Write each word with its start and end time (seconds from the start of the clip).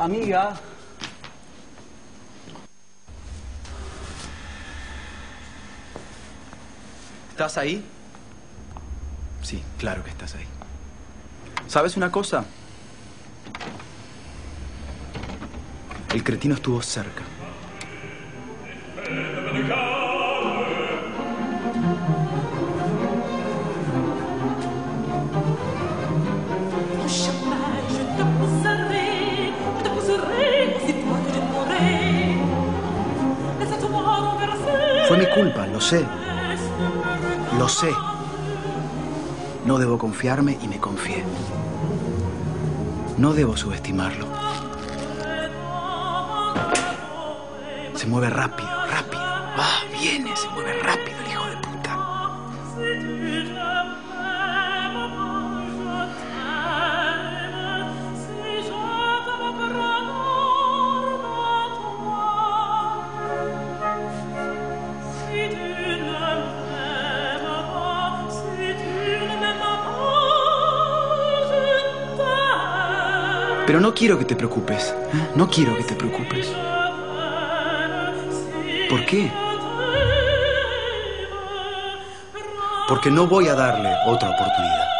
Amiga. 0.00 0.54
¿Estás 7.32 7.58
ahí? 7.58 7.84
Sí, 9.42 9.62
claro 9.76 10.02
que 10.02 10.08
estás 10.08 10.34
ahí. 10.36 10.46
¿Sabes 11.68 11.98
una 11.98 12.10
cosa? 12.10 12.46
El 16.14 16.24
cretino 16.24 16.54
estuvo 16.54 16.80
cerca. 16.80 17.22
Fue 35.10 35.18
mi 35.18 35.26
culpa, 35.26 35.66
lo 35.66 35.80
sé. 35.80 36.06
Lo 37.58 37.68
sé. 37.68 37.90
No 39.64 39.76
debo 39.76 39.98
confiarme 39.98 40.56
y 40.62 40.68
me 40.68 40.78
confié. 40.78 41.24
No 43.18 43.32
debo 43.32 43.56
subestimarlo. 43.56 44.28
Se 47.94 48.06
mueve 48.06 48.30
rápido, 48.30 48.68
rápido. 48.86 49.20
Ah, 49.20 49.80
viene, 50.00 50.36
se 50.36 50.48
mueve 50.50 50.74
rápido 50.74 51.09
quiero 74.00 74.18
que 74.18 74.24
te 74.24 74.34
preocupes. 74.34 74.94
¿eh? 75.12 75.30
No 75.36 75.46
quiero 75.46 75.76
que 75.76 75.84
te 75.84 75.94
preocupes. 75.94 76.46
¿Por 78.88 79.04
qué? 79.04 79.30
Porque 82.88 83.10
no 83.10 83.26
voy 83.26 83.48
a 83.48 83.54
darle 83.54 83.90
otra 84.06 84.30
oportunidad. 84.30 84.99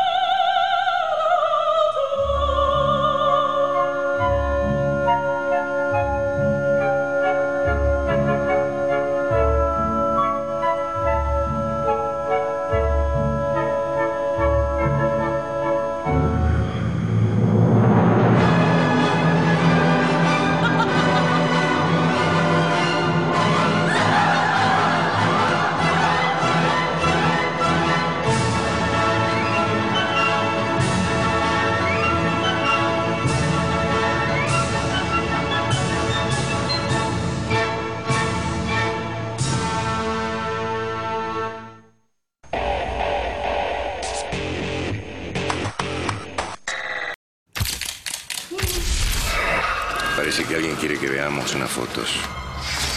Fotos. 51.80 52.10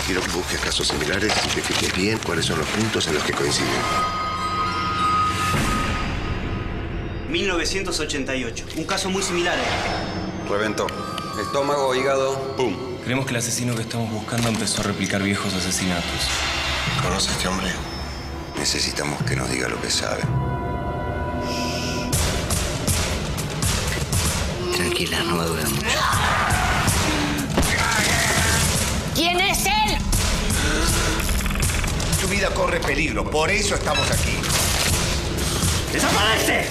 Quiero 0.05 0.21
que 0.21 0.31
busques 0.31 0.59
casos 0.59 0.88
similares 0.88 1.31
y 1.45 1.47
te 1.55 1.61
fijes 1.61 1.95
bien 1.95 2.19
cuáles 2.25 2.45
son 2.45 2.59
los 2.59 2.67
puntos 2.67 3.07
en 3.07 3.13
los 3.13 3.23
que 3.23 3.31
coinciden. 3.31 3.69
1988. 7.29 8.66
Un 8.75 8.83
caso 8.83 9.09
muy 9.09 9.23
similar. 9.23 9.57
¿eh? 9.57 10.50
Reventó. 10.50 10.88
Estómago, 11.41 11.95
hígado, 11.95 12.56
pum. 12.57 12.75
Creemos 13.03 13.25
que 13.25 13.31
el 13.31 13.38
asesino 13.38 13.74
que 13.74 13.83
estamos 13.83 14.12
buscando 14.12 14.50
empezó 14.50 14.81
a 14.81 14.83
replicar 14.83 15.24
viejos 15.24 15.53
asesinatos. 15.53 16.27
¿Conoce 17.01 17.30
a 17.30 17.33
este 17.33 17.47
hombre? 17.47 17.71
Necesitamos 18.57 19.24
que 19.24 19.35
nos 19.38 19.50
diga 19.50 19.69
lo 19.69 19.80
que 19.81 19.89
sabe. 19.89 20.24
Tranquila, 24.75 25.24
no 25.24 25.38
va 25.38 25.44
a 25.44 25.47
durar 25.47 25.69
mucho. 25.69 26.43
¿Quién 29.23 29.39
es 29.39 29.65
él? 29.65 29.97
Tu 32.19 32.27
vida 32.27 32.49
corre 32.53 32.81
peligro, 32.81 33.23
por 33.23 33.49
eso 33.49 33.73
estamos 33.73 34.11
aquí. 34.11 34.35
¡Desaparece! 35.93 36.67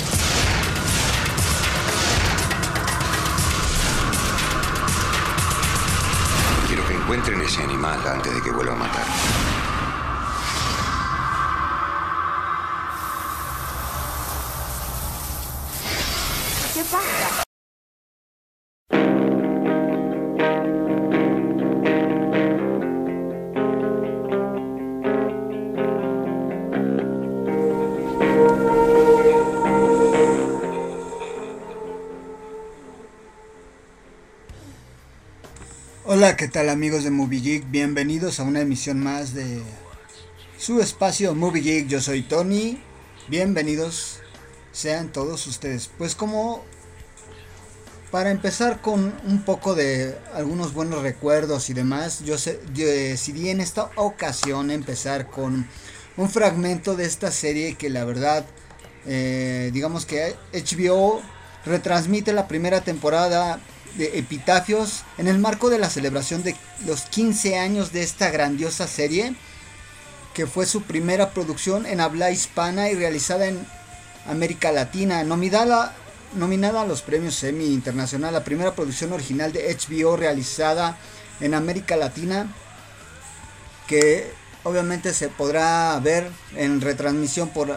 Quiero 6.69 6.87
que 6.87 6.93
encuentren 6.93 7.41
ese 7.41 7.63
animal 7.63 7.99
antes 8.07 8.35
de 8.35 8.43
que 8.43 8.51
vuelva 8.51 8.75
a 8.75 8.77
matar. 8.77 9.07
Hola, 36.23 36.37
¿qué 36.37 36.47
tal 36.47 36.69
amigos 36.69 37.03
de 37.03 37.11
Movie 37.11 37.41
Geek? 37.41 37.69
Bienvenidos 37.73 38.39
a 38.39 38.45
una 38.45 38.61
emisión 38.61 39.01
más 39.01 39.35
de 39.35 39.61
su 40.57 40.81
espacio 40.81 41.35
Movie 41.35 41.63
Geek. 41.63 41.89
Yo 41.89 42.01
soy 42.01 42.23
Tony. 42.23 42.79
Bienvenidos 43.27 44.21
sean 44.71 45.11
todos 45.11 45.49
ustedes. 45.49 45.91
Pues 45.99 46.15
como 46.15 46.63
para 48.13 48.31
empezar 48.31 48.81
con 48.81 49.13
un 49.27 49.43
poco 49.43 49.75
de 49.75 50.17
algunos 50.33 50.75
buenos 50.75 51.03
recuerdos 51.03 51.69
y 51.71 51.75
demás, 51.75 52.23
yo, 52.25 52.37
decidí 52.73 53.49
en 53.49 53.61
esta 53.61 53.91
ocasión 53.97 54.71
empezar 54.71 55.29
con 55.29 55.67
un 56.17 56.31
fragmento 56.31 56.95
de 56.95 57.05
esta 57.05 57.33
serie 57.33 57.75
que 57.75 57.91
la 57.91 58.05
verdad, 58.05 58.47
eh, 59.07 59.71
digamos 59.73 60.07
que 60.07 60.37
HBO 60.53 61.21
retransmite 61.67 62.33
la 62.33 62.47
primera 62.47 62.83
temporada 62.83 63.61
de 63.97 64.19
Epitafios 64.19 65.05
en 65.19 65.29
el 65.29 65.39
marco 65.39 65.71
de 65.71 65.79
la 65.79 65.91
celebración 65.91 66.43
de 66.43 66.57
los 66.87 67.03
15 67.03 67.59
años 67.59 67.93
de 67.93 68.03
esta 68.03 68.31
grandiosa 68.31 68.87
serie, 68.87 69.35
que 70.35 70.47
fue 70.47 70.67
su 70.67 70.83
primera 70.83 71.31
producción 71.31 71.87
en 71.87 72.01
habla 72.01 72.31
hispana 72.31 72.91
y 72.91 72.95
realizada 72.95 73.47
en 73.47 73.67
América 74.27 74.73
Latina, 74.73 75.25
nominada, 75.25 75.95
nominada 76.35 76.83
a 76.83 76.87
los 76.87 77.03
premios 77.03 77.43
Emmy 77.45 77.67
Internacional, 77.67 78.33
la 78.33 78.45
primera 78.45 78.75
producción 78.75 79.13
original 79.13 79.53
de 79.53 79.77
HBO 79.77 80.17
realizada 80.17 80.97
en 81.41 81.55
América 81.55 81.97
Latina, 81.97 82.53
que 83.87 84.33
obviamente 84.65 85.13
se 85.13 85.29
podrá 85.29 85.99
ver 86.01 86.31
en 86.57 86.81
retransmisión 86.81 87.51
por 87.51 87.77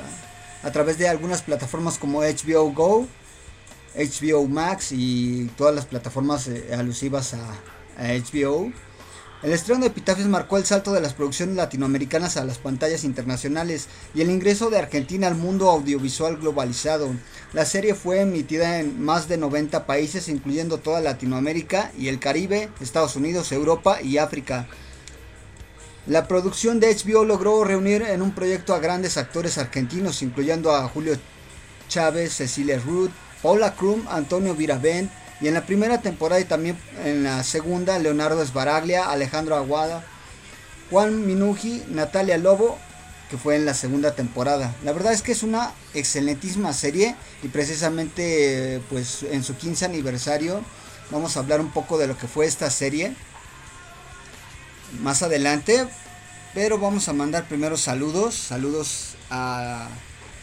a 0.64 0.72
través 0.72 0.98
de 0.98 1.08
algunas 1.08 1.42
plataformas 1.42 1.98
como 1.98 2.22
HBO 2.22 2.72
Go, 2.72 3.08
HBO 3.96 4.48
Max 4.48 4.92
y 4.92 5.46
todas 5.58 5.74
las 5.74 5.86
plataformas 5.86 6.48
eh, 6.48 6.74
alusivas 6.78 7.34
a, 7.34 7.54
HBO. 7.98 8.74
El 9.42 9.54
estreno 9.54 9.82
de 9.82 9.88
Epitafios 9.88 10.28
marcó 10.28 10.58
el 10.58 10.66
salto 10.66 10.92
de 10.92 11.00
las 11.00 11.14
producciones 11.14 11.56
latinoamericanas 11.56 12.36
a 12.36 12.44
las 12.44 12.58
pantallas 12.58 13.06
internacionales 13.06 13.88
y 14.14 14.22
el 14.22 14.30
ingreso 14.32 14.70
de 14.70 14.80
Argentina 14.80 15.28
al 15.28 15.36
mundo 15.36 15.70
audiovisual 15.70 16.38
globalizado. 16.38 17.12
La 17.54 17.66
serie 17.66 17.94
fue 17.94 18.22
emitida 18.22 18.80
en 18.80 19.02
más 19.02 19.30
de 19.30 19.38
90 19.38 19.86
países, 19.86 20.28
incluyendo 20.28 20.80
toda 20.80 21.00
Latinoamérica 21.00 21.92
y 21.98 22.10
el 22.10 22.20
Caribe, 22.20 22.70
Estados 22.82 23.16
Unidos, 23.16 23.52
Europa 23.52 24.02
y 24.02 24.18
África. 24.18 24.68
La 26.08 26.28
producción 26.28 26.80
de 26.80 26.94
HBO 26.94 27.24
logró 27.24 27.64
reunir 27.64 28.02
en 28.02 28.22
un 28.22 28.32
proyecto 28.34 28.74
a 28.74 28.80
grandes 28.80 29.18
actores 29.18 29.58
argentinos, 29.58 30.22
incluyendo 30.22 30.76
a 30.76 30.88
Julio 30.88 31.18
Chávez, 31.88 32.34
Cecilia 32.34 32.80
Ruth, 32.80 33.12
Paula 33.46 33.76
Krum, 33.76 34.08
Antonio 34.10 34.56
Viravent 34.56 35.12
y 35.40 35.48
en 35.48 35.54
la 35.54 35.68
primera 35.68 36.02
temporada 36.02 36.42
y 36.42 36.46
también 36.46 36.80
en 37.04 37.24
la 37.24 37.44
segunda 37.44 38.00
Leonardo 38.00 38.42
Esbaraglia, 38.42 39.12
Alejandro 39.12 39.56
Aguada, 39.56 40.04
Juan 40.90 41.28
Minuji, 41.28 41.84
Natalia 41.90 42.40
Lobo, 42.40 42.80
que 43.30 43.38
fue 43.38 43.56
en 43.56 43.68
la 43.68 43.76
segunda 43.76 44.16
temporada. 44.16 44.74
La 44.84 44.94
verdad 44.94 45.14
es 45.14 45.22
que 45.22 45.32
es 45.32 45.44
una 45.44 45.74
excelentísima 45.94 46.74
serie 46.74 47.16
y 47.44 47.50
precisamente 47.50 48.82
pues 48.90 49.22
en 49.22 49.44
su 49.44 49.56
15 49.56 49.86
aniversario 49.86 50.62
vamos 51.12 51.38
a 51.38 51.42
hablar 51.42 51.60
un 51.60 51.70
poco 51.70 52.00
de 52.00 52.08
lo 52.08 52.18
que 52.18 52.26
fue 52.26 52.48
esta 52.48 52.72
serie 52.72 53.16
más 55.04 55.22
adelante, 55.22 55.86
pero 56.56 56.80
vamos 56.80 57.10
a 57.10 57.14
mandar 57.14 57.48
primero 57.48 57.78
saludos, 57.78 58.34
saludos 58.34 59.18
a 59.30 59.88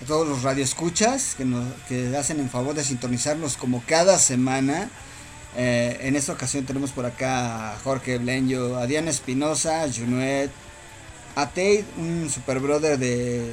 a 0.03 0.05
todos 0.05 0.27
los 0.27 0.43
radioescuchas 0.43 1.35
que, 1.37 1.45
nos, 1.45 1.65
que 1.89 2.17
hacen 2.17 2.41
en 2.41 2.51
favor 2.51 2.75
de 2.75 2.83
sintonizarnos 2.83 3.57
como 3.57 3.83
cada 3.87 4.19
semana. 4.19 4.91
Eh, 5.57 5.99
en 6.01 6.17
esta 6.17 6.33
ocasión 6.33 6.65
tenemos 6.65 6.91
por 6.91 7.07
acá 7.07 7.73
a 7.73 7.79
Jorge 7.79 8.19
Blenyo, 8.19 8.79
a 8.79 8.87
Diana 8.87 9.11
Espinosa, 9.11 9.87
Junuet, 9.95 10.51
a 11.37 11.47
Tate, 11.47 11.85
un 11.99 12.29
super 12.31 12.59
brother 12.59 12.99
de 12.99 13.47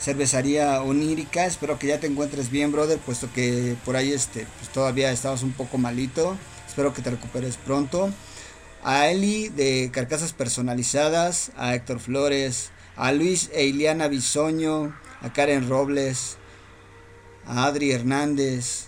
cervecería 0.00 0.82
onírica. 0.82 1.46
Espero 1.46 1.78
que 1.78 1.88
ya 1.88 1.98
te 1.98 2.06
encuentres 2.06 2.50
bien, 2.50 2.70
brother, 2.70 2.98
puesto 2.98 3.28
que 3.32 3.76
por 3.84 3.96
ahí 3.96 4.12
este, 4.12 4.46
pues 4.58 4.70
todavía 4.70 5.10
estabas 5.10 5.42
un 5.42 5.52
poco 5.52 5.78
malito. 5.78 6.36
Espero 6.68 6.94
que 6.94 7.02
te 7.02 7.10
recuperes 7.10 7.56
pronto. 7.56 8.10
A 8.84 9.08
Eli 9.08 9.48
de 9.48 9.90
Carcasas 9.92 10.32
Personalizadas, 10.32 11.50
a 11.56 11.74
Héctor 11.74 11.98
Flores, 11.98 12.70
a 12.94 13.10
Luis 13.10 13.50
e 13.52 13.64
Iliana 13.66 14.06
Bisoño, 14.06 14.94
a 15.20 15.32
Karen 15.32 15.68
Robles, 15.68 16.36
a 17.46 17.66
Adri 17.66 17.92
Hernández, 17.92 18.86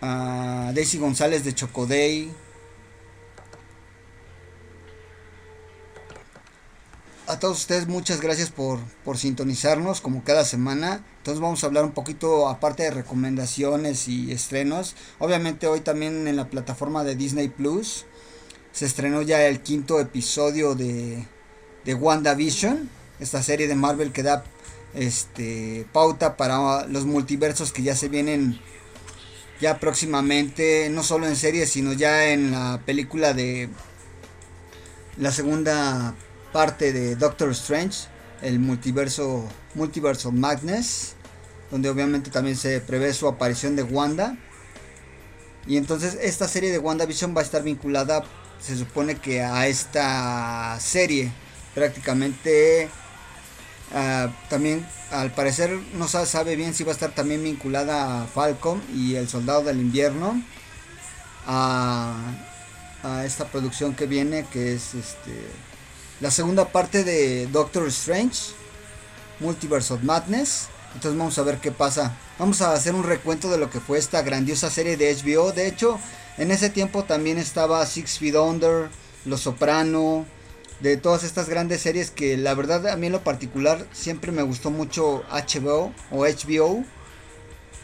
a 0.00 0.72
Daisy 0.74 0.98
González 0.98 1.44
de 1.44 1.54
Chocodey, 1.54 2.32
a 7.28 7.38
todos 7.38 7.58
ustedes 7.58 7.86
muchas 7.86 8.22
gracias 8.22 8.50
por, 8.50 8.80
por, 9.04 9.18
sintonizarnos 9.18 10.00
como 10.00 10.24
cada 10.24 10.46
semana. 10.46 11.04
Entonces 11.18 11.42
vamos 11.42 11.62
a 11.62 11.66
hablar 11.66 11.84
un 11.84 11.92
poquito 11.92 12.48
aparte 12.48 12.84
de 12.84 12.90
recomendaciones 12.90 14.08
y 14.08 14.32
estrenos. 14.32 14.96
Obviamente 15.18 15.66
hoy 15.66 15.80
también 15.80 16.26
en 16.26 16.36
la 16.36 16.48
plataforma 16.48 17.04
de 17.04 17.16
Disney 17.16 17.48
Plus 17.48 18.06
se 18.72 18.86
estrenó 18.86 19.20
ya 19.20 19.46
el 19.46 19.60
quinto 19.60 20.00
episodio 20.00 20.74
de, 20.74 21.26
de 21.84 21.94
WandaVision 21.94 22.88
esta 23.20 23.42
serie 23.42 23.68
de 23.68 23.74
Marvel 23.74 24.12
que 24.12 24.22
da 24.22 24.44
este 24.94 25.86
pauta 25.92 26.36
para 26.36 26.86
los 26.86 27.04
multiversos 27.04 27.72
que 27.72 27.82
ya 27.82 27.94
se 27.94 28.08
vienen 28.08 28.60
ya 29.60 29.78
próximamente, 29.78 30.88
no 30.90 31.02
solo 31.02 31.26
en 31.26 31.36
series, 31.36 31.70
sino 31.70 31.92
ya 31.92 32.30
en 32.30 32.52
la 32.52 32.80
película 32.86 33.34
de 33.34 33.68
la 35.16 35.32
segunda 35.32 36.14
parte 36.52 36.92
de 36.92 37.16
Doctor 37.16 37.50
Strange, 37.50 38.06
el 38.40 38.60
multiverso 38.60 39.48
Multiverse 39.74 40.28
of 40.28 40.34
Madness, 40.34 41.14
donde 41.70 41.90
obviamente 41.90 42.30
también 42.30 42.56
se 42.56 42.80
prevé 42.80 43.12
su 43.12 43.26
aparición 43.26 43.76
de 43.76 43.82
Wanda. 43.82 44.36
Y 45.66 45.76
entonces 45.76 46.16
esta 46.22 46.48
serie 46.48 46.70
de 46.70 46.78
WandaVision 46.78 47.36
va 47.36 47.40
a 47.40 47.44
estar 47.44 47.62
vinculada, 47.62 48.24
se 48.60 48.76
supone 48.76 49.16
que 49.16 49.42
a 49.42 49.66
esta 49.66 50.78
serie. 50.80 51.32
Prácticamente 51.74 52.88
Ah, 53.94 54.30
también 54.50 54.86
al 55.10 55.32
parecer 55.32 55.70
no 55.94 56.08
sabe 56.08 56.56
bien 56.56 56.74
si 56.74 56.84
va 56.84 56.90
a 56.90 56.94
estar 56.94 57.12
también 57.12 57.42
vinculada 57.42 58.22
a 58.22 58.26
Falcon 58.26 58.82
y 58.94 59.14
el 59.14 59.28
Soldado 59.28 59.62
del 59.62 59.80
Invierno. 59.80 60.42
A, 61.46 62.16
esta 63.24 63.46
producción 63.46 63.94
que 63.94 64.06
viene 64.06 64.44
que 64.52 64.74
es 64.74 64.94
este 64.94 65.32
la 66.20 66.30
segunda 66.30 66.68
parte 66.68 67.04
de 67.04 67.46
Doctor 67.46 67.86
Strange 67.88 68.50
Multiverse 69.40 69.94
of 69.94 70.02
Madness 70.02 70.66
entonces 70.94 71.16
vamos 71.16 71.38
a 71.38 71.42
ver 71.42 71.58
qué 71.58 71.70
pasa 71.70 72.18
vamos 72.38 72.60
a 72.60 72.72
hacer 72.72 72.94
un 72.94 73.04
recuento 73.04 73.50
de 73.50 73.56
lo 73.56 73.70
que 73.70 73.80
fue 73.80 73.98
esta 73.98 74.20
grandiosa 74.22 74.68
serie 74.68 74.96
de 74.98 75.14
HBO 75.14 75.52
de 75.52 75.68
hecho 75.68 75.98
en 76.36 76.50
ese 76.50 76.68
tiempo 76.70 77.04
también 77.04 77.38
estaba 77.38 77.86
Six 77.86 78.18
Feet 78.18 78.34
Under 78.34 78.90
Los 79.24 79.42
Soprano 79.42 80.26
de 80.80 80.96
todas 80.96 81.24
estas 81.24 81.48
grandes 81.48 81.80
series 81.82 82.10
que 82.10 82.36
la 82.36 82.54
verdad 82.54 82.86
a 82.88 82.96
mí 82.96 83.06
en 83.06 83.12
lo 83.12 83.24
particular 83.24 83.84
siempre 83.92 84.30
me 84.30 84.42
gustó 84.42 84.70
mucho 84.70 85.24
HBO 85.30 85.92
o 86.10 86.24
HBO 86.24 86.84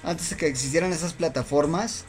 antes 0.05 0.31
de 0.31 0.37
que 0.37 0.47
existieran 0.47 0.93
esas 0.93 1.13
plataformas 1.13 2.05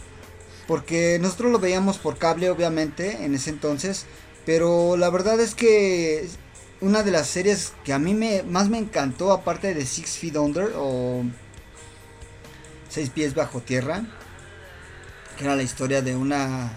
porque 0.67 1.17
nosotros 1.19 1.51
lo 1.51 1.59
veíamos 1.59 1.97
por 1.97 2.17
cable 2.17 2.49
obviamente 2.49 3.25
en 3.25 3.33
ese 3.33 3.49
entonces 3.49 4.05
pero 4.45 4.95
la 4.95 5.09
verdad 5.09 5.39
es 5.39 5.55
que 5.55 6.27
una 6.81 7.01
de 7.01 7.11
las 7.11 7.27
series 7.27 7.73
que 7.83 7.93
a 7.93 7.99
mí 7.99 8.13
me, 8.13 8.43
más 8.43 8.69
me 8.69 8.77
encantó 8.77 9.31
aparte 9.31 9.73
de 9.73 9.85
Six 9.85 10.17
Feet 10.17 10.37
Under 10.37 10.71
o 10.75 11.23
Seis 12.89 13.09
Pies 13.09 13.33
Bajo 13.33 13.59
Tierra 13.59 14.03
que 15.35 15.45
era 15.45 15.55
la 15.55 15.63
historia 15.63 16.03
de 16.03 16.15
una 16.15 16.71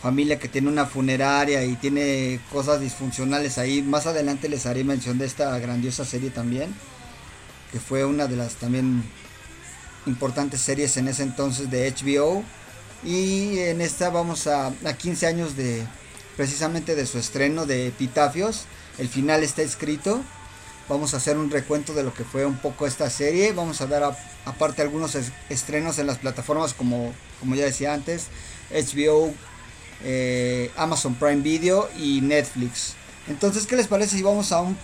familia 0.00 0.38
que 0.38 0.48
tiene 0.48 0.68
una 0.68 0.86
funeraria 0.86 1.64
y 1.64 1.76
tiene 1.76 2.40
cosas 2.50 2.80
disfuncionales 2.80 3.58
ahí. 3.58 3.82
Más 3.82 4.06
adelante 4.06 4.48
les 4.48 4.66
haré 4.66 4.82
mención 4.84 5.18
de 5.18 5.26
esta 5.26 5.58
grandiosa 5.58 6.04
serie 6.04 6.30
también, 6.30 6.74
que 7.70 7.80
fue 7.80 8.04
una 8.04 8.26
de 8.26 8.36
las 8.36 8.54
también 8.54 9.04
importantes 10.06 10.60
series 10.60 10.96
en 10.96 11.08
ese 11.08 11.22
entonces 11.22 11.70
de 11.70 11.92
HBO. 11.92 12.42
Y 13.04 13.58
en 13.58 13.80
esta 13.80 14.10
vamos 14.10 14.46
a, 14.46 14.68
a 14.68 14.92
15 14.94 15.26
años 15.26 15.56
de 15.56 15.86
precisamente 16.36 16.94
de 16.94 17.06
su 17.06 17.18
estreno 17.18 17.66
de 17.66 17.88
Epitafios. 17.88 18.64
El 18.98 19.08
final 19.08 19.42
está 19.42 19.62
escrito. 19.62 20.22
Vamos 20.88 21.14
a 21.14 21.18
hacer 21.18 21.36
un 21.36 21.50
recuento 21.50 21.94
de 21.94 22.02
lo 22.02 22.12
que 22.12 22.24
fue 22.24 22.46
un 22.46 22.58
poco 22.58 22.86
esta 22.86 23.08
serie. 23.10 23.52
Vamos 23.52 23.80
a 23.80 23.86
dar 23.86 24.16
aparte 24.44 24.82
algunos 24.82 25.16
estrenos 25.48 25.98
en 25.98 26.06
las 26.06 26.18
plataformas 26.18 26.74
como, 26.74 27.12
como 27.38 27.54
ya 27.54 27.64
decía 27.64 27.94
antes. 27.94 28.26
HBO 28.70 29.32
eh, 30.04 30.70
Amazon 30.76 31.14
Prime 31.14 31.42
Video 31.42 31.88
y 31.98 32.20
Netflix. 32.20 32.94
Entonces, 33.28 33.66
¿qué 33.66 33.76
les 33.76 33.86
parece 33.86 34.16
si 34.16 34.22
vamos 34.22 34.52
a 34.52 34.60
un 34.60 34.76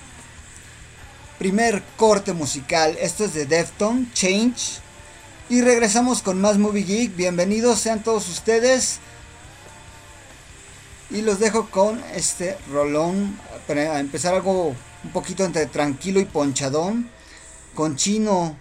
primer 1.38 1.82
corte 1.96 2.32
musical? 2.32 2.96
Esto 3.00 3.24
es 3.24 3.34
de 3.34 3.46
Defton, 3.46 4.10
Change. 4.12 4.80
Y 5.48 5.62
regresamos 5.62 6.22
con 6.22 6.40
más 6.40 6.58
Movie 6.58 6.84
Geek. 6.84 7.16
Bienvenidos 7.16 7.78
sean 7.78 8.02
todos 8.02 8.28
ustedes. 8.28 8.98
Y 11.10 11.22
los 11.22 11.38
dejo 11.38 11.70
con 11.70 12.02
este 12.14 12.58
rolón 12.70 13.38
para 13.66 14.00
empezar 14.00 14.34
algo 14.34 14.74
un 15.04 15.10
poquito 15.12 15.44
entre 15.44 15.66
tranquilo 15.66 16.20
y 16.20 16.24
ponchadón. 16.24 17.08
Con 17.74 17.96
Chino 17.96 18.56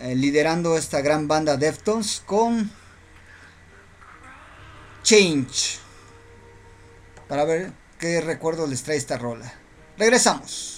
eh, 0.00 0.14
liderando 0.14 0.76
esta 0.76 1.00
gran 1.00 1.26
banda 1.26 1.56
Deftones 1.56 2.22
con 2.24 2.70
Change. 5.02 5.87
Para 7.28 7.44
ver 7.44 7.72
qué 7.98 8.20
recuerdos 8.20 8.68
les 8.70 8.82
trae 8.82 8.96
esta 8.96 9.18
rola. 9.18 9.52
Regresamos. 9.98 10.77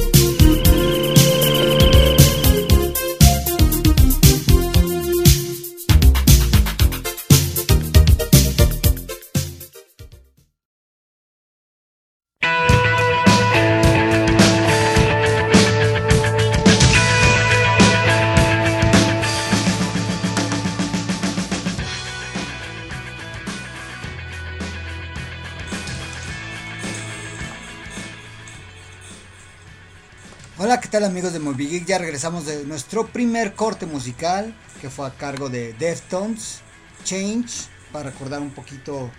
Amigos 31.21 31.33
de 31.33 31.39
Movie 31.39 31.67
Geek? 31.67 31.85
Ya 31.85 31.99
regresamos 31.99 32.47
de 32.47 32.65
nuestro 32.65 33.05
primer 33.05 33.53
corte 33.53 33.85
musical 33.85 34.55
que 34.81 34.89
fue 34.89 35.05
a 35.05 35.11
cargo 35.11 35.49
de 35.49 35.73
Deftones, 35.73 36.61
Change, 37.03 37.67
para 37.91 38.09
recordar 38.09 38.41
un 38.41 38.49
poquito 38.49 39.11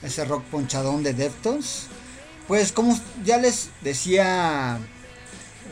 ese 0.00 0.24
rock 0.24 0.42
ponchadón 0.44 1.02
de 1.02 1.12
Deftones. 1.12 1.88
Pues 2.48 2.72
como 2.72 2.98
ya 3.26 3.36
les 3.36 3.68
decía 3.82 4.78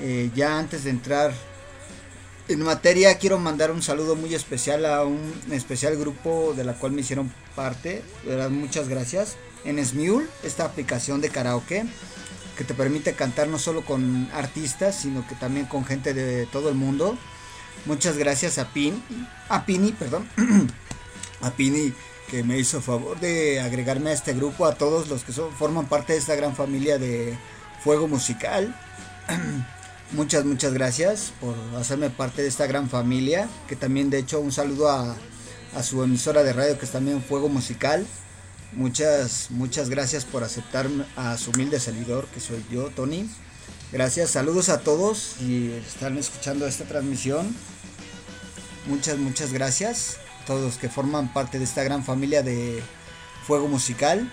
eh, 0.02 0.30
ya 0.34 0.58
antes 0.58 0.84
de 0.84 0.90
entrar 0.90 1.32
en 2.48 2.60
materia, 2.60 3.16
quiero 3.16 3.38
mandar 3.38 3.70
un 3.70 3.80
saludo 3.82 4.14
muy 4.14 4.34
especial 4.34 4.84
a 4.84 5.06
un 5.06 5.32
especial 5.52 5.96
grupo 5.96 6.52
de 6.54 6.64
la 6.64 6.74
cual 6.74 6.92
me 6.92 7.00
hicieron 7.00 7.32
parte. 7.56 8.02
Muchas 8.50 8.90
gracias. 8.90 9.36
En 9.64 9.82
Smule, 9.82 10.26
esta 10.42 10.66
aplicación 10.66 11.22
de 11.22 11.30
karaoke 11.30 11.86
que 12.58 12.64
te 12.64 12.74
permite 12.74 13.14
cantar 13.14 13.46
no 13.46 13.56
solo 13.56 13.84
con 13.84 14.28
artistas, 14.34 14.96
sino 14.96 15.26
que 15.28 15.36
también 15.36 15.66
con 15.66 15.84
gente 15.84 16.12
de 16.12 16.44
todo 16.46 16.68
el 16.68 16.74
mundo. 16.74 17.16
Muchas 17.86 18.18
gracias 18.18 18.58
a 18.58 18.72
Pin, 18.72 19.00
a 19.48 19.64
Pini, 19.64 19.92
perdón, 19.92 20.28
a 21.40 21.52
Pini 21.52 21.94
que 22.28 22.42
me 22.42 22.58
hizo 22.58 22.82
favor 22.82 23.20
de 23.20 23.60
agregarme 23.60 24.10
a 24.10 24.12
este 24.12 24.34
grupo, 24.34 24.66
a 24.66 24.74
todos 24.74 25.08
los 25.08 25.22
que 25.22 25.32
son, 25.32 25.52
forman 25.52 25.86
parte 25.86 26.14
de 26.14 26.18
esta 26.18 26.34
gran 26.34 26.56
familia 26.56 26.98
de 26.98 27.38
Fuego 27.84 28.08
Musical. 28.08 28.74
muchas, 30.12 30.44
muchas 30.44 30.74
gracias 30.74 31.32
por 31.40 31.54
hacerme 31.78 32.10
parte 32.10 32.42
de 32.42 32.48
esta 32.48 32.66
gran 32.66 32.90
familia, 32.90 33.48
que 33.68 33.76
también 33.76 34.10
de 34.10 34.18
hecho 34.18 34.40
un 34.40 34.50
saludo 34.50 34.90
a, 34.90 35.16
a 35.76 35.82
su 35.84 36.02
emisora 36.02 36.42
de 36.42 36.52
radio 36.52 36.76
que 36.76 36.86
es 36.86 36.90
también 36.90 37.22
Fuego 37.22 37.48
Musical. 37.48 38.04
Muchas, 38.72 39.50
muchas 39.50 39.88
gracias 39.88 40.24
por 40.24 40.44
aceptar 40.44 40.88
a 41.16 41.38
su 41.38 41.50
humilde 41.50 41.80
servidor 41.80 42.26
que 42.26 42.40
soy 42.40 42.64
yo, 42.70 42.90
Tony. 42.90 43.28
Gracias, 43.92 44.30
saludos 44.30 44.68
a 44.68 44.80
todos 44.80 45.36
y 45.40 45.72
están 45.72 46.18
escuchando 46.18 46.66
esta 46.66 46.84
transmisión. 46.84 47.54
Muchas, 48.86 49.16
muchas 49.16 49.52
gracias 49.54 50.18
a 50.42 50.44
todos 50.44 50.62
los 50.62 50.76
que 50.76 50.90
forman 50.90 51.32
parte 51.32 51.58
de 51.58 51.64
esta 51.64 51.82
gran 51.82 52.04
familia 52.04 52.42
de 52.42 52.82
Fuego 53.46 53.68
Musical. 53.68 54.30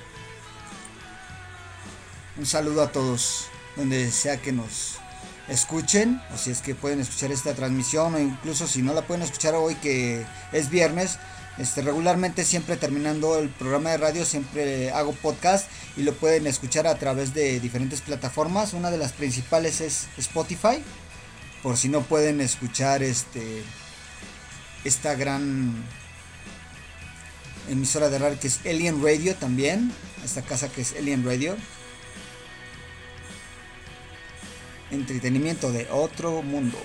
Un 2.38 2.46
saludo 2.46 2.82
a 2.82 2.92
todos, 2.92 3.46
donde 3.78 4.12
sea 4.12 4.42
que 4.42 4.52
nos 4.52 4.98
escuchen, 5.48 6.22
o 6.34 6.38
si 6.38 6.52
es 6.52 6.62
que 6.62 6.76
pueden 6.76 7.00
escuchar 7.00 7.32
esta 7.32 7.54
transmisión, 7.54 8.16
o 8.16 8.20
incluso 8.20 8.68
si 8.68 8.82
no 8.82 8.94
la 8.94 9.08
pueden 9.08 9.24
escuchar 9.24 9.56
hoy 9.56 9.76
que 9.76 10.26
es 10.52 10.70
viernes, 10.70 11.18
este, 11.58 11.82
regularmente 11.82 12.44
siempre 12.44 12.76
terminando 12.76 13.40
el 13.40 13.48
programa 13.48 13.92
de 13.92 13.98
radio 13.98 14.26
siempre 14.26 14.92
hago 14.92 15.14
podcast 15.14 15.70
y 15.96 16.04
lo 16.04 16.14
pueden 16.14 16.48
escuchar 16.48 16.86
a 16.86 16.96
través 16.96 17.34
de 17.34 17.60
diferentes 17.62 18.02
plataformas. 18.02 18.74
Una 18.74 18.92
de 18.92 18.98
las 18.98 19.14
principales 19.14 19.80
es 19.80 20.08
Spotify. 20.18 20.84
Por 21.64 21.78
si 21.78 21.88
no 21.88 22.02
pueden 22.02 22.42
escuchar 22.42 23.04
este 23.04 23.64
esta 24.84 25.16
gran 25.16 25.84
emisora 27.70 28.10
de 28.10 28.20
radio 28.20 28.40
que 28.40 28.48
es 28.48 28.60
Alien 28.66 29.02
Radio 29.02 29.36
también. 29.36 29.92
Esta 30.26 30.42
casa 30.42 30.70
que 30.70 30.82
es 30.82 30.94
Alien 30.98 31.26
Radio. 31.26 31.56
Entretenimiento 34.92 35.72
de 35.72 35.88
otro 35.90 36.42
mundo. 36.42 36.78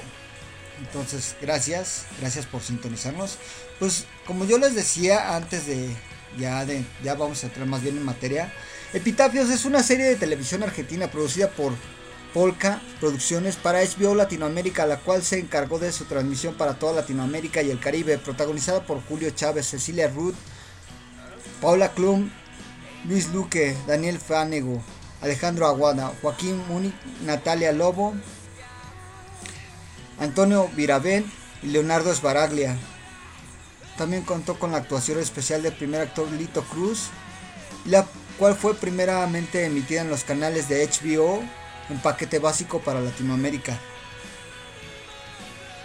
Entonces, 0.81 1.37
gracias, 1.41 2.07
gracias 2.21 2.47
por 2.47 2.63
sintonizarnos. 2.63 3.39
Pues 3.79 4.07
como 4.27 4.45
yo 4.45 4.59
les 4.59 4.75
decía 4.75 5.37
antes 5.37 5.67
de 5.67 5.95
ya 6.39 6.65
de 6.65 6.85
ya 7.03 7.15
vamos 7.15 7.43
a 7.43 7.47
entrar 7.47 7.67
más 7.67 7.83
bien 7.83 7.97
en 7.97 8.05
materia. 8.05 8.53
Epitafios 8.93 9.51
es 9.51 9.65
una 9.65 9.83
serie 9.83 10.07
de 10.07 10.17
televisión 10.17 10.63
argentina 10.63 11.11
producida 11.11 11.51
por 11.51 11.73
Polka 12.35 12.81
Producciones 13.01 13.57
para 13.57 13.83
HBO 13.83 14.15
Latinoamérica, 14.15 14.87
la 14.87 14.99
cual 14.99 15.23
se 15.23 15.39
encargó 15.39 15.79
de 15.79 15.93
su 15.93 16.05
transmisión 16.05 16.55
para 16.55 16.75
toda 16.75 16.95
Latinoamérica 16.95 17.63
y 17.63 17.71
el 17.71 17.81
Caribe, 17.81 18.19
protagonizada 18.19 18.85
por 18.85 19.03
Julio 19.03 19.31
Chávez, 19.31 19.67
Cecilia 19.67 20.09
Ruth, 20.09 20.35
Paula 21.61 21.93
Klum, 21.93 22.31
Luis 23.09 23.29
Luque, 23.29 23.77
Daniel 23.87 24.19
Fanego, 24.19 24.83
Alejandro 25.21 25.67
Aguada, 25.67 26.13
Joaquín 26.23 26.63
Múnich, 26.69 26.95
Natalia 27.25 27.73
Lobo, 27.73 28.15
Antonio 30.21 30.69
Viravén 30.77 31.31
y 31.63 31.69
Leonardo 31.69 32.13
Esbaraglia. 32.13 32.77
También 33.97 34.23
contó 34.23 34.59
con 34.59 34.73
la 34.73 34.79
actuación 34.79 35.19
especial 35.19 35.63
del 35.63 35.73
primer 35.73 36.03
actor 36.03 36.31
Lito 36.31 36.63
Cruz, 36.65 37.09
la 37.87 38.07
cual 38.39 38.55
fue 38.55 38.75
primeramente 38.75 39.65
emitida 39.65 40.03
en 40.03 40.11
los 40.11 40.25
canales 40.25 40.69
de 40.69 40.87
HBO 40.87 41.43
en 41.89 41.99
paquete 41.99 42.39
básico 42.39 42.81
para 42.81 43.01
Latinoamérica. 43.01 43.79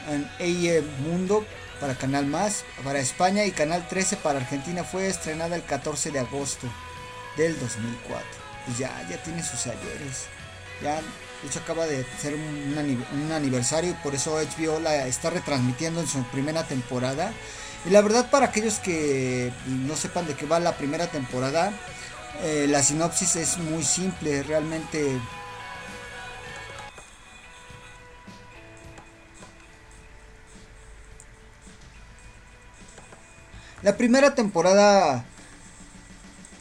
En 0.09 0.29
EIE 0.39 0.81
Mundo 0.99 1.45
para 1.79 1.95
Canal 1.95 2.25
Más, 2.25 2.63
para 2.83 2.99
España 2.99 3.45
y 3.45 3.51
Canal 3.51 3.87
13 3.87 4.17
para 4.17 4.39
Argentina 4.39 4.83
fue 4.83 5.07
estrenada 5.07 5.55
el 5.55 5.63
14 5.63 6.11
de 6.11 6.19
agosto 6.19 6.67
del 7.37 7.59
2004. 7.59 8.25
Pues 8.65 8.77
ya, 8.77 9.05
ya 9.09 9.21
tiene 9.23 9.43
sus 9.43 9.65
ayeres. 9.67 10.27
Ya 10.81 11.01
de 11.45 11.51
hecho 11.51 11.59
acaba 11.59 11.85
de 11.85 12.03
ser 12.19 12.33
un, 12.33 13.31
aniversario 13.31 13.91
y 13.91 13.93
por 13.93 14.15
eso 14.15 14.35
HBO 14.35 14.79
la 14.79 15.05
está 15.05 15.29
retransmitiendo 15.29 16.01
en 16.01 16.07
su 16.07 16.23
primera 16.23 16.63
temporada. 16.63 17.31
Y 17.85 17.91
la 17.91 18.01
verdad 18.01 18.31
para 18.31 18.47
aquellos 18.47 18.79
que 18.79 19.53
no 19.67 19.95
sepan 19.95 20.25
de 20.25 20.33
qué 20.33 20.47
va 20.47 20.59
la 20.59 20.75
primera 20.75 21.05
temporada, 21.05 21.71
eh, 22.41 22.65
la 22.67 22.81
sinopsis 22.81 23.35
es 23.35 23.57
muy 23.59 23.83
simple, 23.83 24.41
realmente... 24.41 25.19
La 33.83 33.97
primera 33.97 34.33
temporada 34.33 35.25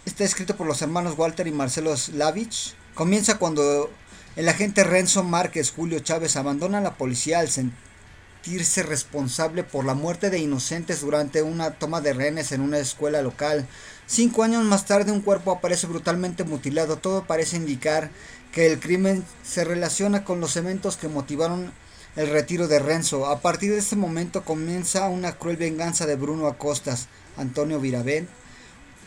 está 0.04 0.24
escrita 0.24 0.54
por 0.54 0.66
los 0.66 0.82
hermanos 0.82 1.14
Walter 1.16 1.46
y 1.46 1.52
Marcelo 1.52 1.96
Slavich. 1.96 2.74
Comienza 2.94 3.38
cuando 3.38 3.90
el 4.36 4.48
agente 4.48 4.82
Renzo 4.82 5.22
Márquez 5.22 5.70
Julio 5.70 6.00
Chávez 6.00 6.36
abandona 6.36 6.80
la 6.80 6.94
policía 6.94 7.38
al 7.38 7.48
sentirse 7.48 8.82
responsable 8.82 9.62
por 9.62 9.84
la 9.84 9.94
muerte 9.94 10.28
de 10.28 10.38
inocentes 10.38 11.00
durante 11.02 11.42
una 11.42 11.72
toma 11.72 12.00
de 12.00 12.12
rehenes 12.14 12.50
en 12.50 12.60
una 12.60 12.78
escuela 12.78 13.22
local. 13.22 13.66
Cinco 14.06 14.42
años 14.42 14.64
más 14.64 14.86
tarde 14.86 15.12
un 15.12 15.20
cuerpo 15.20 15.52
aparece 15.52 15.86
brutalmente 15.86 16.42
mutilado. 16.42 16.96
Todo 16.96 17.24
parece 17.24 17.56
indicar 17.56 18.10
que 18.52 18.66
el 18.66 18.80
crimen 18.80 19.24
se 19.44 19.64
relaciona 19.64 20.24
con 20.24 20.40
los 20.40 20.56
eventos 20.56 20.96
que 20.96 21.08
motivaron 21.08 21.72
el 22.16 22.28
retiro 22.28 22.66
de 22.66 22.80
Renzo. 22.80 23.26
A 23.26 23.40
partir 23.40 23.70
de 23.70 23.78
este 23.78 23.96
momento 23.96 24.44
comienza 24.44 25.08
una 25.08 25.32
cruel 25.32 25.56
venganza 25.56 26.06
de 26.06 26.16
Bruno 26.16 26.48
Acostas, 26.48 27.06
Antonio 27.36 27.80
Viravent, 27.80 28.28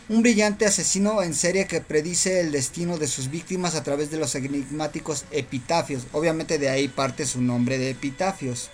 un 0.09 0.21
brillante 0.21 0.65
asesino 0.65 1.21
en 1.21 1.33
serie 1.33 1.67
que 1.67 1.81
predice 1.81 2.39
el 2.39 2.53
destino 2.53 2.97
de 2.97 3.07
sus 3.07 3.29
víctimas 3.29 3.75
a 3.75 3.83
través 3.83 4.09
de 4.09 4.17
los 4.17 4.35
enigmáticos 4.35 5.25
epitafios. 5.31 6.03
Obviamente 6.13 6.57
de 6.57 6.69
ahí 6.69 6.87
parte 6.87 7.25
su 7.25 7.41
nombre 7.41 7.77
de 7.77 7.89
epitafios. 7.89 8.69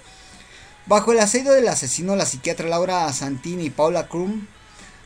Bajo 0.86 1.12
el 1.12 1.20
asedio 1.20 1.54
del 1.54 1.68
asesino, 1.68 2.16
la 2.16 2.28
psiquiatra 2.28 2.68
Laura 2.68 3.12
Santini 3.14 3.66
y 3.66 3.70
Paula 3.72 4.08
Krum, 4.08 4.46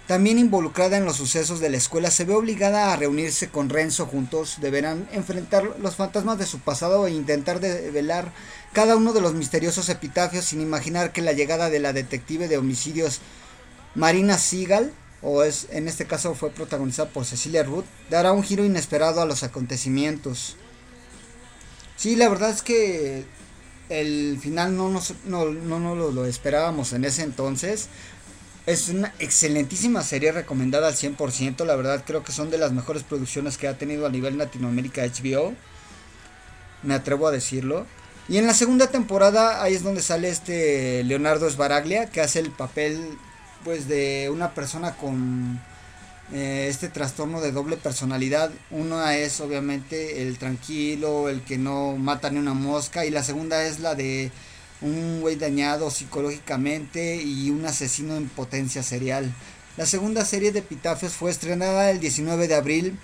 también 0.05 0.39
involucrada 0.39 0.97
en 0.97 1.05
los 1.05 1.17
sucesos 1.17 1.59
de 1.59 1.69
la 1.69 1.77
escuela, 1.77 2.11
se 2.11 2.25
ve 2.25 2.33
obligada 2.33 2.91
a 2.91 2.95
reunirse 2.95 3.49
con 3.49 3.69
Renzo 3.69 4.05
juntos. 4.05 4.57
Deberán 4.59 5.07
enfrentar 5.11 5.63
los 5.79 5.95
fantasmas 5.95 6.37
de 6.39 6.45
su 6.45 6.59
pasado 6.59 7.07
e 7.07 7.11
intentar 7.11 7.59
develar 7.59 8.33
cada 8.73 8.97
uno 8.97 9.13
de 9.13 9.21
los 9.21 9.33
misteriosos 9.33 9.87
epitafios 9.89 10.45
sin 10.45 10.61
imaginar 10.61 11.13
que 11.13 11.21
la 11.21 11.33
llegada 11.33 11.69
de 11.69 11.79
la 11.79 11.93
detective 11.93 12.47
de 12.47 12.57
homicidios 12.57 13.19
Marina 13.95 14.37
Seagal 14.37 14.91
o 15.21 15.43
es 15.43 15.67
en 15.71 15.87
este 15.87 16.05
caso 16.05 16.35
fue 16.35 16.51
protagonizada 16.51 17.09
por 17.09 17.25
Cecilia 17.25 17.63
Ruth, 17.63 17.85
dará 18.09 18.31
un 18.33 18.43
giro 18.43 18.65
inesperado 18.65 19.21
a 19.21 19.25
los 19.25 19.43
acontecimientos. 19.43 20.55
Sí, 21.95 22.15
la 22.15 22.29
verdad 22.29 22.51
es 22.51 22.61
que 22.61 23.25
el 23.89 24.37
final 24.39 24.75
no, 24.75 24.89
nos, 24.89 25.13
no, 25.25 25.45
no, 25.45 25.79
no 25.79 25.95
lo, 25.95 26.11
lo, 26.11 26.25
esperábamos 26.25 26.93
en 26.93 27.05
ese 27.05 27.23
entonces. 27.23 27.87
Es 28.65 28.89
una 28.89 29.13
excelentísima 29.19 30.03
serie 30.03 30.31
recomendada 30.31 30.89
al 30.89 30.93
100%. 30.93 31.65
La 31.65 31.75
verdad 31.75 32.03
creo 32.05 32.23
que 32.23 32.33
son 32.33 32.51
de 32.51 32.57
las 32.57 32.73
mejores 32.73 33.03
producciones 33.03 33.57
que 33.57 33.67
ha 33.67 33.77
tenido 33.77 34.05
a 34.05 34.09
nivel 34.09 34.37
Latinoamérica 34.37 35.03
HBO. 35.05 35.53
Me 36.83 36.93
atrevo 36.93 37.27
a 37.27 37.31
decirlo. 37.31 37.87
Y 38.29 38.37
en 38.37 38.45
la 38.45 38.53
segunda 38.53 38.87
temporada 38.87 39.63
ahí 39.63 39.73
es 39.73 39.83
donde 39.83 40.01
sale 40.01 40.29
este 40.29 41.03
Leonardo 41.05 41.49
Sbaraglia 41.49 42.09
que 42.09 42.19
hace 42.19 42.39
el 42.39 42.51
papel 42.51 43.17
pues 43.63 43.87
de 43.87 44.29
una 44.31 44.53
persona 44.53 44.95
con 44.95 45.59
eh, 46.33 46.67
este 46.69 46.89
trastorno 46.89 47.41
de 47.41 47.51
doble 47.51 47.77
personalidad. 47.77 48.51
Una 48.71 49.15
es 49.15 49.39
obviamente 49.39 50.21
el 50.23 50.37
tranquilo, 50.37 51.29
el 51.29 51.41
que 51.41 51.57
no 51.57 51.95
mata 51.95 52.29
ni 52.29 52.39
una 52.39 52.53
mosca 52.53 53.05
y 53.05 53.09
la 53.09 53.23
segunda 53.23 53.63
es 53.63 53.79
la 53.79 53.95
de 53.95 54.31
un 54.81 55.21
güey 55.21 55.35
dañado 55.35 55.89
psicológicamente 55.89 57.21
y 57.21 57.49
un 57.49 57.65
asesino 57.65 58.15
en 58.15 58.29
potencia 58.29 58.83
serial. 58.83 59.33
La 59.77 59.85
segunda 59.85 60.25
serie 60.25 60.51
de 60.51 60.59
Epitafios 60.59 61.13
fue 61.13 61.31
estrenada 61.31 61.91
el 61.91 61.99
19 61.99 62.47
de 62.47 62.55
abril 62.55 62.99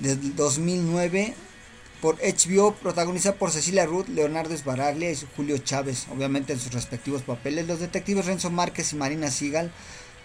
de 0.00 0.16
2009 0.16 1.34
por 2.04 2.18
HBO, 2.20 2.74
protagonizada 2.74 3.38
por 3.38 3.50
Cecilia 3.50 3.86
Ruth, 3.86 4.08
Leonardo 4.08 4.54
Sbaraglia 4.54 5.10
y 5.10 5.18
Julio 5.34 5.56
Chávez, 5.56 6.04
obviamente 6.14 6.52
en 6.52 6.60
sus 6.60 6.74
respectivos 6.74 7.22
papeles. 7.22 7.66
Los 7.66 7.80
detectives 7.80 8.26
Renzo 8.26 8.50
Márquez 8.50 8.92
y 8.92 8.96
Marina 8.96 9.30
Sigal 9.30 9.72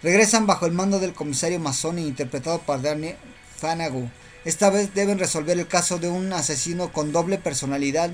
regresan 0.02 0.46
bajo 0.46 0.66
el 0.66 0.72
mando 0.72 1.00
del 1.00 1.14
comisario 1.14 1.58
Mazzoni, 1.58 2.06
interpretado 2.06 2.58
por 2.58 2.82
Daniel 2.82 3.16
Fanago. 3.56 4.10
Esta 4.44 4.68
vez 4.68 4.92
deben 4.92 5.18
resolver 5.18 5.58
el 5.58 5.68
caso 5.68 5.98
de 5.98 6.10
un 6.10 6.30
asesino 6.34 6.92
con 6.92 7.12
doble 7.12 7.38
personalidad 7.38 8.10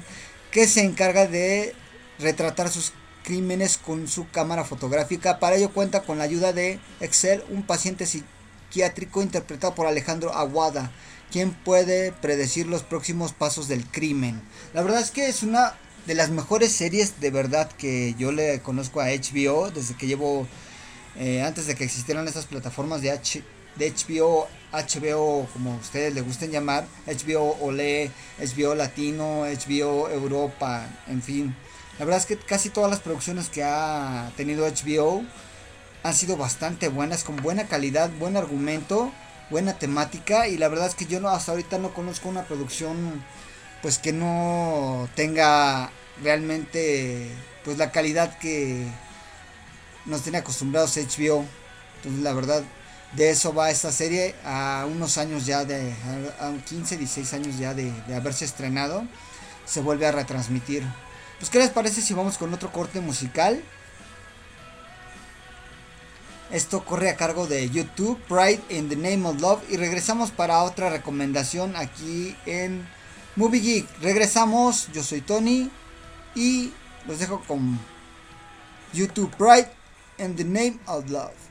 que 0.53 0.69
se 0.69 0.85
encarga 0.85 1.27
de 1.27 1.75
retratar 2.21 2.69
sus 2.69 2.93
crímenes 3.25 3.79
con 3.79 4.07
su 4.07 4.31
cámara 4.31 4.63
fotográfica. 4.63 5.41
Para 5.41 5.57
ello 5.57 5.73
cuenta 5.73 6.05
con 6.05 6.19
la 6.19 6.25
ayuda 6.25 6.53
de 6.53 6.79
Excel, 7.01 7.43
un 7.51 7.65
paciente 7.65 8.07
psiquiátrico 8.07 9.23
interpretado 9.23 9.75
por 9.75 9.89
Alejandro 9.89 10.33
Aguada, 10.33 10.93
quien 11.37 11.53
puede 11.53 12.13
predecir 12.13 12.67
los 12.67 12.83
próximos 12.83 13.35
pasos 13.35 13.69
del 13.69 13.85
crimen. 13.85 14.41
La 14.73 14.81
verdad 14.81 15.03
es 15.03 15.11
que 15.11 15.29
es 15.29 15.43
una 15.43 15.75
de 16.07 16.15
las 16.15 16.31
mejores 16.31 16.73
series 16.73 17.21
de 17.21 17.31
verdad 17.31 17.71
que 17.73 18.15
yo 18.19 18.33
le 18.33 18.63
conozco 18.63 19.03
a 19.03 19.09
HBO 19.09 19.71
desde 19.71 19.99
que 19.99 20.07
llevo 20.07 20.47
eh, 21.15 21.43
antes 21.43 21.67
de 21.67 21.75
que 21.75 21.85
existieran 21.85 22.27
estas 22.27 22.47
plataformas 22.47 23.03
de, 23.03 23.11
H, 23.11 23.43
de 23.75 23.93
HBO, 23.93 24.49
HBO 24.73 25.47
como 25.53 25.77
ustedes 25.77 26.15
le 26.15 26.23
gusten 26.23 26.53
llamar, 26.53 26.87
HBO 27.07 27.59
Olé, 27.61 28.11
HBO 28.39 28.75
Latino, 28.75 29.43
HBO 29.43 30.09
Europa, 30.09 30.89
en 31.07 31.21
fin. 31.21 31.55
La 31.99 32.07
verdad 32.07 32.23
es 32.23 32.25
que 32.25 32.39
casi 32.39 32.71
todas 32.71 32.91
las 32.91 33.01
producciones 33.01 33.51
que 33.51 33.63
ha 33.63 34.33
tenido 34.39 34.67
HBO 34.67 35.23
han 36.03 36.15
sido 36.15 36.39
bastante 36.39 36.89
buenas, 36.89 37.25
con 37.25 37.37
buena 37.37 37.67
calidad, 37.67 38.11
buen 38.19 38.39
argumento 38.39 39.13
buena 39.51 39.79
temática 39.79 40.49
y 40.49 40.57
la 40.59 40.69
verdad 40.69 40.89
es 40.89 40.95
que 40.95 41.07
yo 41.07 41.21
no 41.21 41.29
hasta 41.29 41.53
ahorita 41.53 41.79
no 41.79 41.95
conozco 41.95 42.29
una 42.29 42.45
producción 42.45 43.25
pues 43.83 43.99
que 43.99 44.13
no 44.13 45.09
tenga 45.15 45.91
realmente 46.23 47.31
pues 47.65 47.79
la 47.79 47.93
calidad 47.93 48.39
que 48.39 48.87
nos 50.05 50.23
tiene 50.23 50.39
acostumbrados 50.39 50.97
HBO 50.97 51.45
entonces 51.97 52.23
la 52.23 52.33
verdad 52.33 52.63
de 53.13 53.31
eso 53.31 53.55
va 53.55 53.71
esta 53.71 53.93
serie 53.93 54.35
a 54.45 54.87
unos 54.91 55.19
años 55.19 55.47
ya 55.47 55.65
de 55.65 55.93
a 56.41 56.53
15 56.67 56.97
16 56.97 57.33
años 57.35 57.59
ya 57.59 57.75
de, 57.75 57.93
de 58.09 58.15
haberse 58.15 58.45
estrenado 58.45 59.07
se 59.67 59.81
vuelve 59.81 60.07
a 60.07 60.13
retransmitir. 60.13 60.85
Pues 61.39 61.51
qué 61.51 61.59
les 61.59 61.71
parece 61.71 62.01
si 62.01 62.15
vamos 62.15 62.39
con 62.39 62.55
otro 62.55 62.73
corte 62.73 63.01
musical 63.01 63.63
esto 66.51 66.85
corre 66.85 67.11
a 67.11 67.17
cargo 67.17 67.47
de 67.47 67.69
YouTube, 67.71 68.21
Pride 68.29 68.63
in 68.69 68.89
the 68.89 68.97
Name 68.97 69.27
of 69.27 69.41
Love. 69.41 69.63
Y 69.71 69.77
regresamos 69.77 70.31
para 70.31 70.63
otra 70.63 70.91
recomendación 70.91 71.77
aquí 71.77 72.37
en 72.47 72.87
Movie 73.35 73.61
Geek. 73.61 74.01
Regresamos, 74.01 74.89
yo 74.93 75.03
soy 75.03 75.21
Tony 75.21 75.71
y 76.35 76.73
los 77.07 77.19
dejo 77.19 77.43
con 77.47 77.79
YouTube, 78.93 79.35
Pride 79.37 79.71
in 80.19 80.37
the 80.37 80.45
Name 80.45 80.79
of 80.87 81.09
Love. 81.11 81.46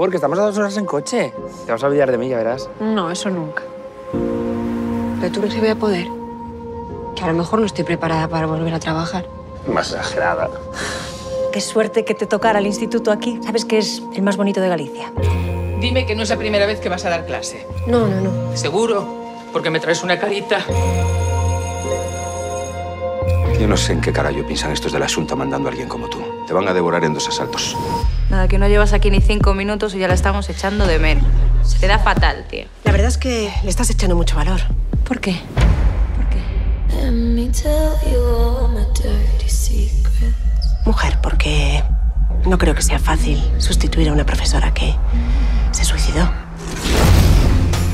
Favor, 0.00 0.10
que 0.10 0.16
estamos 0.16 0.38
a 0.38 0.42
dos 0.42 0.56
horas 0.56 0.74
en 0.78 0.86
coche. 0.86 1.34
Te 1.66 1.72
vas 1.72 1.82
a 1.82 1.86
olvidar 1.86 2.10
de 2.10 2.16
mí, 2.16 2.30
ya 2.30 2.38
verás. 2.38 2.70
No, 2.80 3.10
eso 3.10 3.28
nunca. 3.28 3.62
Pero 5.20 5.30
tú 5.30 5.40
crees 5.40 5.54
que 5.54 5.60
voy 5.60 5.68
a 5.68 5.74
poder. 5.74 6.06
Que 7.14 7.22
a 7.22 7.26
lo 7.26 7.34
mejor 7.34 7.60
no 7.60 7.66
estoy 7.66 7.84
preparada 7.84 8.26
para 8.26 8.46
volver 8.46 8.72
a 8.72 8.80
trabajar. 8.80 9.26
Más 9.66 9.92
exagerada. 9.92 10.48
Qué 11.52 11.60
suerte 11.60 12.06
que 12.06 12.14
te 12.14 12.24
tocara 12.24 12.60
el 12.60 12.66
instituto 12.66 13.12
aquí. 13.12 13.40
Sabes 13.44 13.66
que 13.66 13.76
es 13.76 14.02
el 14.14 14.22
más 14.22 14.38
bonito 14.38 14.62
de 14.62 14.70
Galicia. 14.70 15.12
Dime 15.80 16.06
que 16.06 16.14
no 16.14 16.22
es 16.22 16.30
la 16.30 16.38
primera 16.38 16.64
vez 16.64 16.80
que 16.80 16.88
vas 16.88 17.04
a 17.04 17.10
dar 17.10 17.26
clase. 17.26 17.66
No, 17.86 18.06
no, 18.06 18.22
no. 18.22 18.56
¿Seguro? 18.56 19.06
Porque 19.52 19.68
me 19.68 19.80
traes 19.80 20.02
una 20.02 20.18
carita. 20.18 20.64
Yo 23.60 23.68
no 23.68 23.76
sé 23.76 23.92
en 23.92 24.00
qué 24.00 24.14
carajo 24.14 24.46
piensan 24.46 24.72
estos 24.72 24.92
de 24.92 24.98
la 24.98 25.06
Junta 25.10 25.36
mandando 25.36 25.68
a 25.68 25.72
alguien 25.72 25.88
como 25.90 26.08
tú. 26.08 26.20
Te 26.46 26.54
van 26.54 26.66
a 26.68 26.72
devorar 26.72 27.04
en 27.04 27.12
dos 27.12 27.28
asaltos. 27.28 27.76
Nada, 28.40 28.48
que 28.48 28.58
no 28.58 28.68
llevas 28.68 28.94
aquí 28.94 29.10
ni 29.10 29.20
cinco 29.20 29.52
minutos 29.52 29.94
y 29.94 29.98
ya 29.98 30.08
la 30.08 30.14
estamos 30.14 30.48
echando 30.48 30.86
de 30.86 30.98
menos. 30.98 31.26
Se 31.62 31.78
te 31.78 31.86
da 31.86 31.98
fatal, 31.98 32.46
tío. 32.48 32.64
La 32.84 32.92
verdad 32.92 33.08
es 33.08 33.18
que 33.18 33.52
le 33.62 33.68
estás 33.68 33.90
echando 33.90 34.16
mucho 34.16 34.34
valor. 34.34 34.62
¿Por 35.04 35.20
qué? 35.20 35.38
Mujer, 40.86 41.18
porque 41.22 41.84
no 42.46 42.56
creo 42.56 42.74
que 42.74 42.80
sea 42.80 42.98
fácil 42.98 43.38
sustituir 43.58 44.08
a 44.08 44.14
una 44.14 44.24
profesora 44.24 44.72
que 44.72 44.94
se 45.72 45.84
suicidó. 45.84 46.26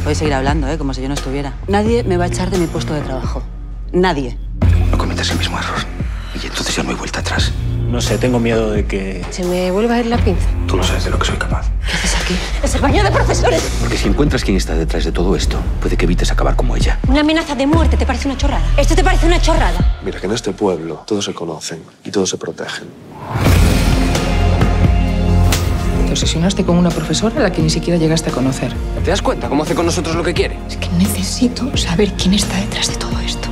Podéis 0.05 0.19
seguir 0.19 0.35
hablando, 0.35 0.69
¿eh? 0.69 0.79
Como 0.79 0.95
si 0.95 1.03
yo 1.03 1.09
no 1.09 1.15
estuviera. 1.15 1.55
Nadie 1.67 2.05
me 2.05 2.19
va 2.19 2.27
a 2.27 2.29
echar 2.29 2.51
de 2.51 2.59
mi 2.59 2.69
puesto 2.69 2.95
de 2.95 3.01
trabajo. 3.01 3.43
Nadie. 3.91 4.39
No 4.93 4.97
cometas 4.97 5.29
el 5.31 5.39
mismo 5.39 5.59
error. 5.59 5.81
Y 6.41 6.47
entonces 6.47 6.77
ya 6.77 6.85
no 6.85 6.91
hay 6.91 6.95
vuelta 6.95 7.19
atrás. 7.19 7.51
No 7.89 8.01
sé, 8.01 8.19
tengo 8.19 8.41
miedo 8.41 8.73
de 8.73 8.85
que... 8.85 9.25
Se 9.31 9.45
me 9.45 9.71
vuelva 9.71 9.95
a 9.95 10.01
ir 10.01 10.07
la 10.07 10.19
pinza. 10.19 10.47
Tú 10.67 10.77
no 10.77 10.83
sabes 10.83 11.05
de 11.05 11.11
lo 11.11 11.19
que 11.19 11.27
soy 11.27 11.37
capaz. 11.37 11.71
¿Qué 11.87 11.93
haces 11.93 12.17
aquí? 12.21 12.35
¡Es 12.63 12.75
el 12.75 12.81
baño 12.81 13.03
de 13.03 13.11
profesores! 13.13 13.63
Porque 13.81 13.97
si 13.97 14.09
encuentras 14.09 14.43
quién 14.43 14.57
está 14.57 14.75
detrás 14.75 15.05
de 15.05 15.13
todo 15.13 15.37
esto, 15.37 15.59
puede 15.81 15.97
que 15.97 16.05
evites 16.05 16.31
acabar 16.33 16.57
como 16.57 16.75
ella. 16.77 16.99
Una 17.07 17.21
amenaza 17.21 17.55
de 17.55 17.67
muerte, 17.67 17.97
¿te 17.97 18.05
parece 18.05 18.29
una 18.29 18.37
chorrada? 18.37 18.65
¿Esto 18.77 18.97
te 18.97 19.05
parece 19.05 19.27
una 19.27 19.41
chorrada? 19.41 20.01
Mira 20.05 20.19
que 20.19 20.27
en 20.27 20.33
este 20.33 20.53
pueblo 20.53 21.05
todos 21.07 21.25
se 21.25 21.33
conocen 21.33 21.83
y 22.05 22.11
todos 22.11 22.29
se 22.29 22.37
protegen. 22.37 22.89
Te 26.07 26.11
obsesionaste 26.11 26.65
con 26.65 26.77
una 26.77 26.91
profesora 26.91 27.37
a 27.39 27.43
la 27.45 27.53
que 27.53 27.63
ni 27.63 27.71
siquiera 27.71 27.99
llegaste 27.99 28.31
a 28.31 28.33
conocer. 28.33 28.73
¿Te 29.05 29.11
das 29.11 29.23
cuenta 29.23 29.49
cómo 29.49 29.63
hace 29.63 29.77
con 29.77 29.87
nosotros 29.87 30.17
lo 30.17 30.25
que 30.25 30.35
quiere? 30.35 30.59
Es 30.69 30.77
que 30.77 30.89
necesito 30.99 31.75
saber 31.77 32.13
quién 32.15 32.35
está 32.35 32.57
detrás 32.57 32.89
de 32.89 32.97
todo 32.97 33.19
esto. 33.21 33.49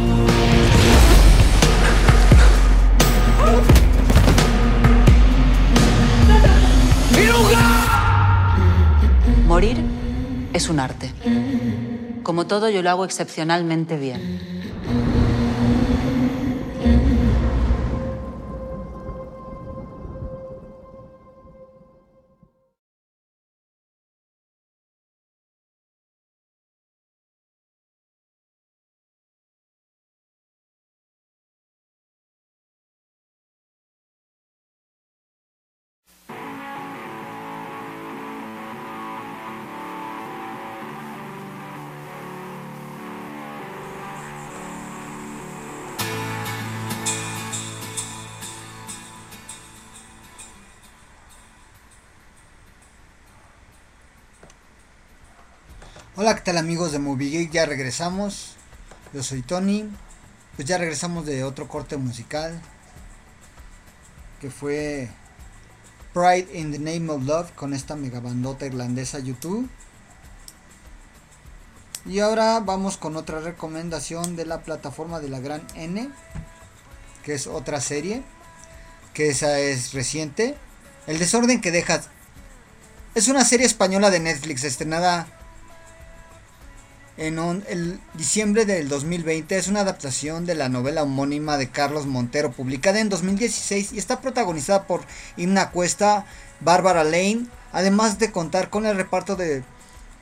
Morir 9.54 9.76
es 10.52 10.68
un 10.68 10.80
arte. 10.80 11.12
Como 12.24 12.48
todo, 12.48 12.68
yo 12.70 12.82
lo 12.82 12.90
hago 12.90 13.04
excepcionalmente 13.04 13.96
bien. 13.96 15.23
Hola, 56.24 56.37
¿qué 56.37 56.40
tal 56.40 56.56
amigos 56.56 56.90
de 56.90 56.98
Movie 56.98 57.28
Geek? 57.28 57.50
Ya 57.50 57.66
regresamos. 57.66 58.54
Yo 59.12 59.22
soy 59.22 59.42
Tony. 59.42 59.90
Pues 60.56 60.66
ya 60.66 60.78
regresamos 60.78 61.26
de 61.26 61.44
otro 61.44 61.68
corte 61.68 61.98
musical. 61.98 62.62
Que 64.40 64.50
fue 64.50 65.10
Pride 66.14 66.48
in 66.58 66.72
the 66.72 66.78
Name 66.78 67.12
of 67.12 67.24
Love 67.24 67.52
con 67.52 67.74
esta 67.74 67.94
megabandota 67.94 68.64
irlandesa 68.64 69.18
YouTube. 69.18 69.68
Y 72.06 72.20
ahora 72.20 72.58
vamos 72.60 72.96
con 72.96 73.16
otra 73.16 73.40
recomendación 73.40 74.34
de 74.34 74.46
la 74.46 74.62
plataforma 74.62 75.20
de 75.20 75.28
la 75.28 75.40
Gran 75.40 75.66
N. 75.74 76.08
Que 77.22 77.34
es 77.34 77.46
otra 77.46 77.82
serie. 77.82 78.22
Que 79.12 79.28
esa 79.28 79.58
es 79.58 79.92
reciente. 79.92 80.56
El 81.06 81.18
desorden 81.18 81.60
que 81.60 81.70
dejas. 81.70 82.08
Es 83.14 83.28
una 83.28 83.44
serie 83.44 83.66
española 83.66 84.08
de 84.08 84.20
Netflix 84.20 84.64
estrenada 84.64 85.34
en 87.16 87.64
el 87.68 88.00
diciembre 88.14 88.64
del 88.64 88.88
2020 88.88 89.57
es 89.57 89.68
una 89.68 89.81
adaptación 89.81 90.46
de 90.46 90.57
la 90.57 90.68
novela 90.68 91.05
homónima 91.05 91.57
de 91.57 91.70
Carlos 91.70 92.07
Montero, 92.07 92.50
publicada 92.50 92.98
en 92.98 93.09
2016 93.09 93.92
y 93.92 93.98
está 93.98 94.20
protagonizada 94.20 94.88
por 94.88 95.03
Imna 95.37 95.70
Cuesta, 95.70 96.27
Bárbara 96.61 97.05
Lane, 97.05 97.46
además 97.72 98.18
de 98.18 98.33
contar 98.33 98.68
con 98.68 98.85
el 98.85 98.96
reparto 98.96 99.37
de 99.37 99.62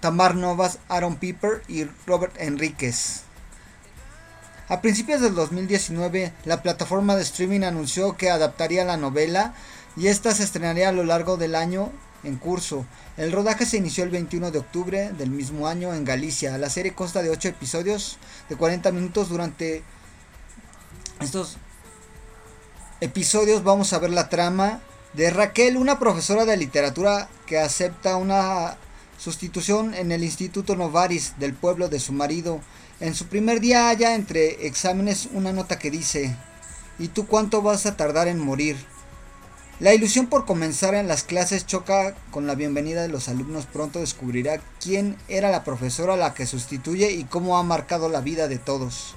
Tamar 0.00 0.34
Novas, 0.34 0.80
Aaron 0.88 1.16
Piper 1.16 1.62
y 1.66 1.84
Robert 2.06 2.34
Enríquez. 2.38 3.22
A 4.68 4.82
principios 4.82 5.22
del 5.22 5.34
2019, 5.34 6.32
la 6.44 6.62
plataforma 6.62 7.16
de 7.16 7.22
streaming 7.22 7.62
anunció 7.62 8.16
que 8.16 8.30
adaptaría 8.30 8.84
la 8.84 8.96
novela 8.98 9.54
y 9.96 10.08
esta 10.08 10.34
se 10.34 10.44
estrenaría 10.44 10.90
a 10.90 10.92
lo 10.92 11.04
largo 11.04 11.36
del 11.36 11.54
año 11.54 11.90
en 12.22 12.36
curso. 12.36 12.84
El 13.18 13.30
rodaje 13.30 13.66
se 13.66 13.76
inició 13.76 14.04
el 14.04 14.10
21 14.10 14.50
de 14.50 14.58
octubre 14.58 15.12
del 15.12 15.28
mismo 15.28 15.68
año 15.68 15.92
en 15.92 16.04
Galicia. 16.04 16.56
La 16.56 16.70
serie 16.70 16.94
consta 16.94 17.22
de 17.22 17.28
8 17.28 17.48
episodios 17.48 18.16
de 18.48 18.56
40 18.56 18.90
minutos. 18.90 19.28
Durante 19.28 19.82
estos 21.20 21.58
episodios 23.02 23.64
vamos 23.64 23.92
a 23.92 23.98
ver 23.98 24.10
la 24.10 24.30
trama 24.30 24.80
de 25.12 25.28
Raquel, 25.28 25.76
una 25.76 25.98
profesora 25.98 26.46
de 26.46 26.56
literatura 26.56 27.28
que 27.44 27.58
acepta 27.58 28.16
una 28.16 28.78
sustitución 29.18 29.92
en 29.92 30.10
el 30.10 30.24
Instituto 30.24 30.74
Novaris 30.74 31.34
del 31.38 31.52
pueblo 31.52 31.90
de 31.90 32.00
su 32.00 32.14
marido. 32.14 32.62
En 32.98 33.14
su 33.14 33.26
primer 33.26 33.60
día 33.60 33.88
halla 33.88 34.14
entre 34.14 34.66
exámenes 34.66 35.28
una 35.32 35.52
nota 35.52 35.78
que 35.78 35.90
dice, 35.90 36.34
¿y 36.98 37.08
tú 37.08 37.26
cuánto 37.26 37.60
vas 37.60 37.84
a 37.84 37.94
tardar 37.94 38.26
en 38.26 38.38
morir? 38.38 38.78
La 39.82 39.92
ilusión 39.92 40.28
por 40.28 40.46
comenzar 40.46 40.94
en 40.94 41.08
las 41.08 41.24
clases 41.24 41.66
choca 41.66 42.14
con 42.30 42.46
la 42.46 42.54
bienvenida 42.54 43.02
de 43.02 43.08
los 43.08 43.28
alumnos. 43.28 43.66
Pronto 43.66 43.98
descubrirá 43.98 44.60
quién 44.80 45.16
era 45.26 45.50
la 45.50 45.64
profesora 45.64 46.14
a 46.14 46.16
la 46.16 46.34
que 46.34 46.46
sustituye 46.46 47.10
y 47.10 47.24
cómo 47.24 47.58
ha 47.58 47.64
marcado 47.64 48.08
la 48.08 48.20
vida 48.20 48.46
de 48.46 48.58
todos. 48.58 49.16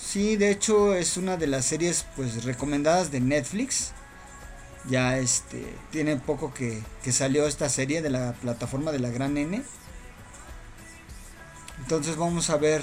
Sí, 0.00 0.36
de 0.36 0.50
hecho 0.50 0.94
es 0.94 1.18
una 1.18 1.36
de 1.36 1.48
las 1.48 1.66
series 1.66 2.06
pues 2.16 2.44
recomendadas 2.44 3.10
de 3.10 3.20
Netflix. 3.20 3.92
Ya 4.88 5.18
este 5.18 5.62
tiene 5.90 6.16
poco 6.16 6.54
que, 6.54 6.82
que 7.02 7.12
salió 7.12 7.46
esta 7.46 7.68
serie 7.68 8.00
de 8.00 8.08
la 8.08 8.32
plataforma 8.40 8.90
de 8.90 9.00
la 9.00 9.10
Gran 9.10 9.36
N. 9.36 9.62
Entonces 11.80 12.16
vamos 12.16 12.48
a 12.48 12.56
ver 12.56 12.82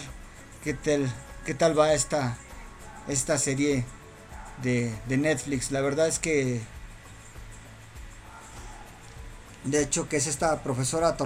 qué 0.64 0.76
tal 0.76 1.12
qué 1.48 1.56
tal 1.56 1.78
va 1.78 1.96
esta 1.96 2.38
esta 3.10 3.38
serie 3.38 3.86
de, 4.64 4.94
de 5.08 5.18
Netflix. 5.18 5.72
La 5.72 5.82
verdad 5.82 6.08
es 6.08 6.20
que 6.20 6.62
de 9.64 9.82
hecho 9.82 10.08
que 10.08 10.18
es 10.18 10.28
esta 10.28 10.64
profesora 10.64 11.18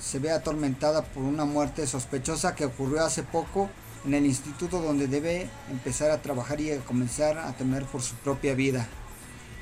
se 0.00 0.18
ve 0.18 0.30
atormentada 0.30 1.02
por 1.02 1.24
una 1.24 1.44
muerte 1.44 1.86
sospechosa 1.86 2.54
que 2.54 2.64
ocurrió 2.64 3.04
hace 3.04 3.22
poco 3.22 3.68
en 4.04 4.14
el 4.14 4.26
instituto 4.26 4.80
donde 4.80 5.06
debe 5.06 5.48
empezar 5.70 6.10
a 6.10 6.22
trabajar 6.22 6.60
y 6.60 6.72
a 6.72 6.80
comenzar 6.80 7.38
a 7.38 7.52
temer 7.52 7.84
por 7.84 8.02
su 8.02 8.14
propia 8.16 8.54
vida. 8.54 8.88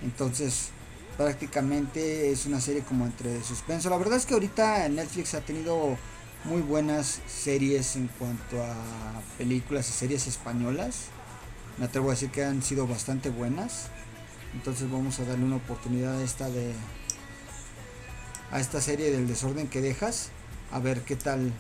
Entonces, 0.03 0.71
prácticamente 1.17 2.31
es 2.31 2.47
una 2.47 2.61
serie 2.61 2.83
como 2.83 3.05
entre 3.05 3.43
suspenso. 3.45 3.91
La 3.91 3.99
verdad 3.99 4.17
es 4.17 4.25
que 4.25 4.35
ahorita 4.35 4.89
Netflix 4.89 5.35
ha 5.35 5.43
tenido 5.43 5.99
muy 6.45 6.63
buenas 6.63 7.21
series 7.27 7.97
en 7.97 8.09
cuanto 8.19 8.63
a 8.63 8.75
películas 9.37 9.89
y 9.91 9.93
series 9.93 10.27
españolas. 10.27 11.11
Me 11.79 11.87
atrevo 11.87 12.09
a 12.09 12.13
decir 12.13 12.31
que 12.31 12.45
han 12.45 12.63
sido 12.63 12.87
bastante 12.87 13.31
buenas. 13.31 13.89
Entonces 14.55 14.91
vamos 14.91 15.21
a 15.21 15.25
darle 15.25 15.45
una 15.45 15.57
oportunidad 15.57 16.19
a 16.19 16.23
esta 16.23 16.49
de 16.49 16.73
a 18.51 18.59
esta 18.59 18.81
serie 18.81 19.11
del 19.11 19.29
desorden 19.29 19.69
que 19.69 19.81
dejas. 19.81 20.31
A 20.73 20.79
ver 20.79 21.03
qué 21.03 21.17
tal 21.17 21.53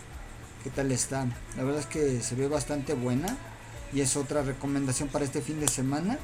qué 0.62 0.70
tal 0.70 0.92
está. 0.92 1.27
La 1.57 1.64
verdad 1.64 1.81
es 1.81 1.87
que 1.87 2.20
se 2.20 2.35
ve 2.35 2.49
bastante 2.49 2.94
buena 2.94 3.37
y 3.92 4.01
es 4.01 4.16
otra 4.16 4.42
recomendación 4.42 5.09
para 5.09 5.25
este 5.25 5.40
fin 5.40 5.61
de 5.61 5.68
semana. 5.68 6.18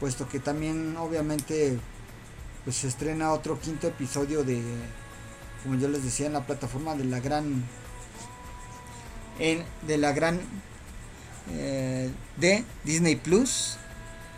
puesto 0.00 0.28
que 0.28 0.40
también 0.40 0.96
obviamente 0.98 1.78
pues 2.64 2.76
se 2.76 2.88
estrena 2.88 3.32
otro 3.32 3.58
quinto 3.60 3.86
episodio 3.86 4.42
de, 4.42 4.60
como 5.62 5.76
yo 5.76 5.88
les 5.88 6.02
decía, 6.02 6.26
en 6.26 6.32
la 6.32 6.44
plataforma 6.44 6.96
de 6.96 7.04
la 7.04 7.20
gran, 7.20 7.64
en, 9.38 9.64
de 9.86 9.98
la 9.98 10.12
gran, 10.12 10.40
eh, 11.50 12.10
de 12.36 12.64
Disney 12.84 13.16
Plus, 13.16 13.76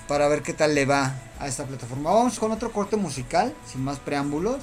para 0.06 0.28
ver 0.28 0.42
qué 0.42 0.52
tal 0.52 0.74
le 0.74 0.86
va 0.86 1.14
a 1.38 1.48
esta 1.48 1.64
plataforma. 1.64 2.10
Vamos 2.12 2.38
con 2.38 2.52
otro 2.52 2.72
corte 2.72 2.96
musical, 2.96 3.54
sin 3.70 3.82
más 3.84 3.98
preámbulos. 3.98 4.62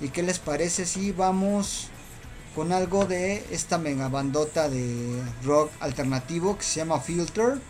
¿Y 0.00 0.08
qué 0.08 0.22
les 0.22 0.38
parece 0.38 0.84
si 0.84 1.12
vamos 1.12 1.88
con 2.54 2.72
algo 2.72 3.06
de 3.06 3.44
esta 3.50 3.78
mega 3.78 4.08
bandota 4.08 4.68
de 4.68 5.22
rock 5.44 5.70
alternativo 5.80 6.58
que 6.58 6.64
se 6.64 6.80
llama 6.80 7.00
Filter? 7.00 7.60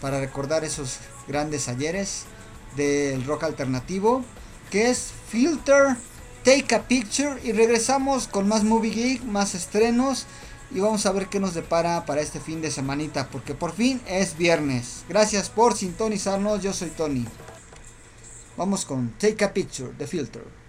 Para 0.00 0.20
recordar 0.20 0.64
esos 0.64 0.98
grandes 1.28 1.68
ayeres 1.68 2.24
del 2.76 3.24
rock 3.24 3.44
alternativo. 3.44 4.24
Que 4.70 4.90
es 4.90 5.12
Filter, 5.28 5.96
Take 6.42 6.74
a 6.74 6.82
Picture. 6.82 7.40
Y 7.44 7.52
regresamos 7.52 8.28
con 8.28 8.48
más 8.48 8.64
Movie 8.64 8.90
Geek, 8.90 9.24
más 9.24 9.54
estrenos. 9.54 10.26
Y 10.74 10.80
vamos 10.80 11.06
a 11.06 11.12
ver 11.12 11.28
qué 11.28 11.38
nos 11.38 11.54
depara 11.54 12.04
para 12.04 12.20
este 12.20 12.40
fin 12.40 12.60
de 12.60 12.72
semanita. 12.72 13.28
Porque 13.30 13.54
por 13.54 13.72
fin 13.72 14.00
es 14.08 14.36
viernes. 14.36 15.04
Gracias 15.08 15.48
por 15.48 15.76
sintonizarnos. 15.76 16.62
Yo 16.62 16.72
soy 16.72 16.90
Tony. 16.90 17.24
Vamos 18.56 18.84
con 18.84 19.10
Take 19.18 19.44
a 19.44 19.54
Picture 19.54 19.92
de 19.96 20.06
Filter. 20.08 20.63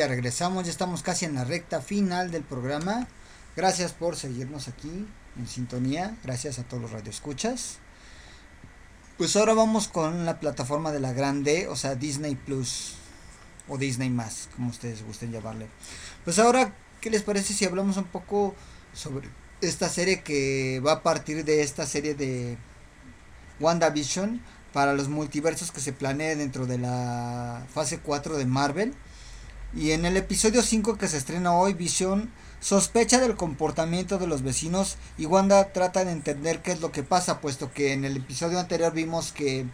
Ya 0.00 0.08
regresamos, 0.08 0.64
ya 0.64 0.70
estamos 0.70 1.02
casi 1.02 1.26
en 1.26 1.34
la 1.34 1.44
recta 1.44 1.82
final 1.82 2.30
del 2.30 2.42
programa. 2.42 3.06
Gracias 3.54 3.92
por 3.92 4.16
seguirnos 4.16 4.66
aquí 4.66 5.06
en 5.36 5.46
sintonía, 5.46 6.16
gracias 6.24 6.58
a 6.58 6.62
todos 6.62 6.80
los 6.80 6.90
radioescuchas. 6.90 7.76
Pues 9.18 9.36
ahora 9.36 9.52
vamos 9.52 9.88
con 9.88 10.24
la 10.24 10.40
plataforma 10.40 10.90
de 10.90 11.00
la 11.00 11.12
grande, 11.12 11.68
o 11.68 11.76
sea, 11.76 11.96
Disney 11.96 12.34
Plus 12.34 12.94
o 13.68 13.76
Disney 13.76 14.08
más, 14.08 14.48
como 14.56 14.70
ustedes 14.70 15.04
gusten 15.04 15.32
llamarle. 15.32 15.66
Pues 16.24 16.38
ahora, 16.38 16.72
¿qué 17.02 17.10
les 17.10 17.22
parece 17.22 17.52
si 17.52 17.66
hablamos 17.66 17.98
un 17.98 18.04
poco 18.04 18.54
sobre 18.94 19.28
esta 19.60 19.90
serie 19.90 20.22
que 20.22 20.80
va 20.80 20.92
a 20.92 21.02
partir 21.02 21.44
de 21.44 21.60
esta 21.60 21.84
serie 21.84 22.14
de 22.14 22.56
WandaVision 23.60 24.40
para 24.72 24.94
los 24.94 25.10
multiversos 25.10 25.70
que 25.70 25.82
se 25.82 25.92
planea 25.92 26.36
dentro 26.36 26.64
de 26.64 26.78
la 26.78 27.66
fase 27.74 27.98
4 27.98 28.38
de 28.38 28.46
Marvel? 28.46 28.94
Y 29.74 29.92
en 29.92 30.04
el 30.04 30.16
episodio 30.16 30.62
5 30.62 30.98
que 30.98 31.06
se 31.06 31.16
estrena 31.16 31.54
hoy, 31.54 31.74
Vision 31.74 32.30
sospecha 32.60 33.20
del 33.20 33.36
comportamiento 33.36 34.18
de 34.18 34.26
los 34.26 34.42
vecinos 34.42 34.96
y 35.16 35.26
Wanda 35.26 35.72
trata 35.72 36.04
de 36.04 36.12
entender 36.12 36.60
qué 36.60 36.72
es 36.72 36.80
lo 36.80 36.92
que 36.92 37.02
pasa, 37.02 37.40
puesto 37.40 37.72
que 37.72 37.92
en 37.92 38.04
el 38.04 38.16
episodio 38.18 38.58
anterior 38.58 38.92
vimos 38.92 39.32
que 39.32 39.66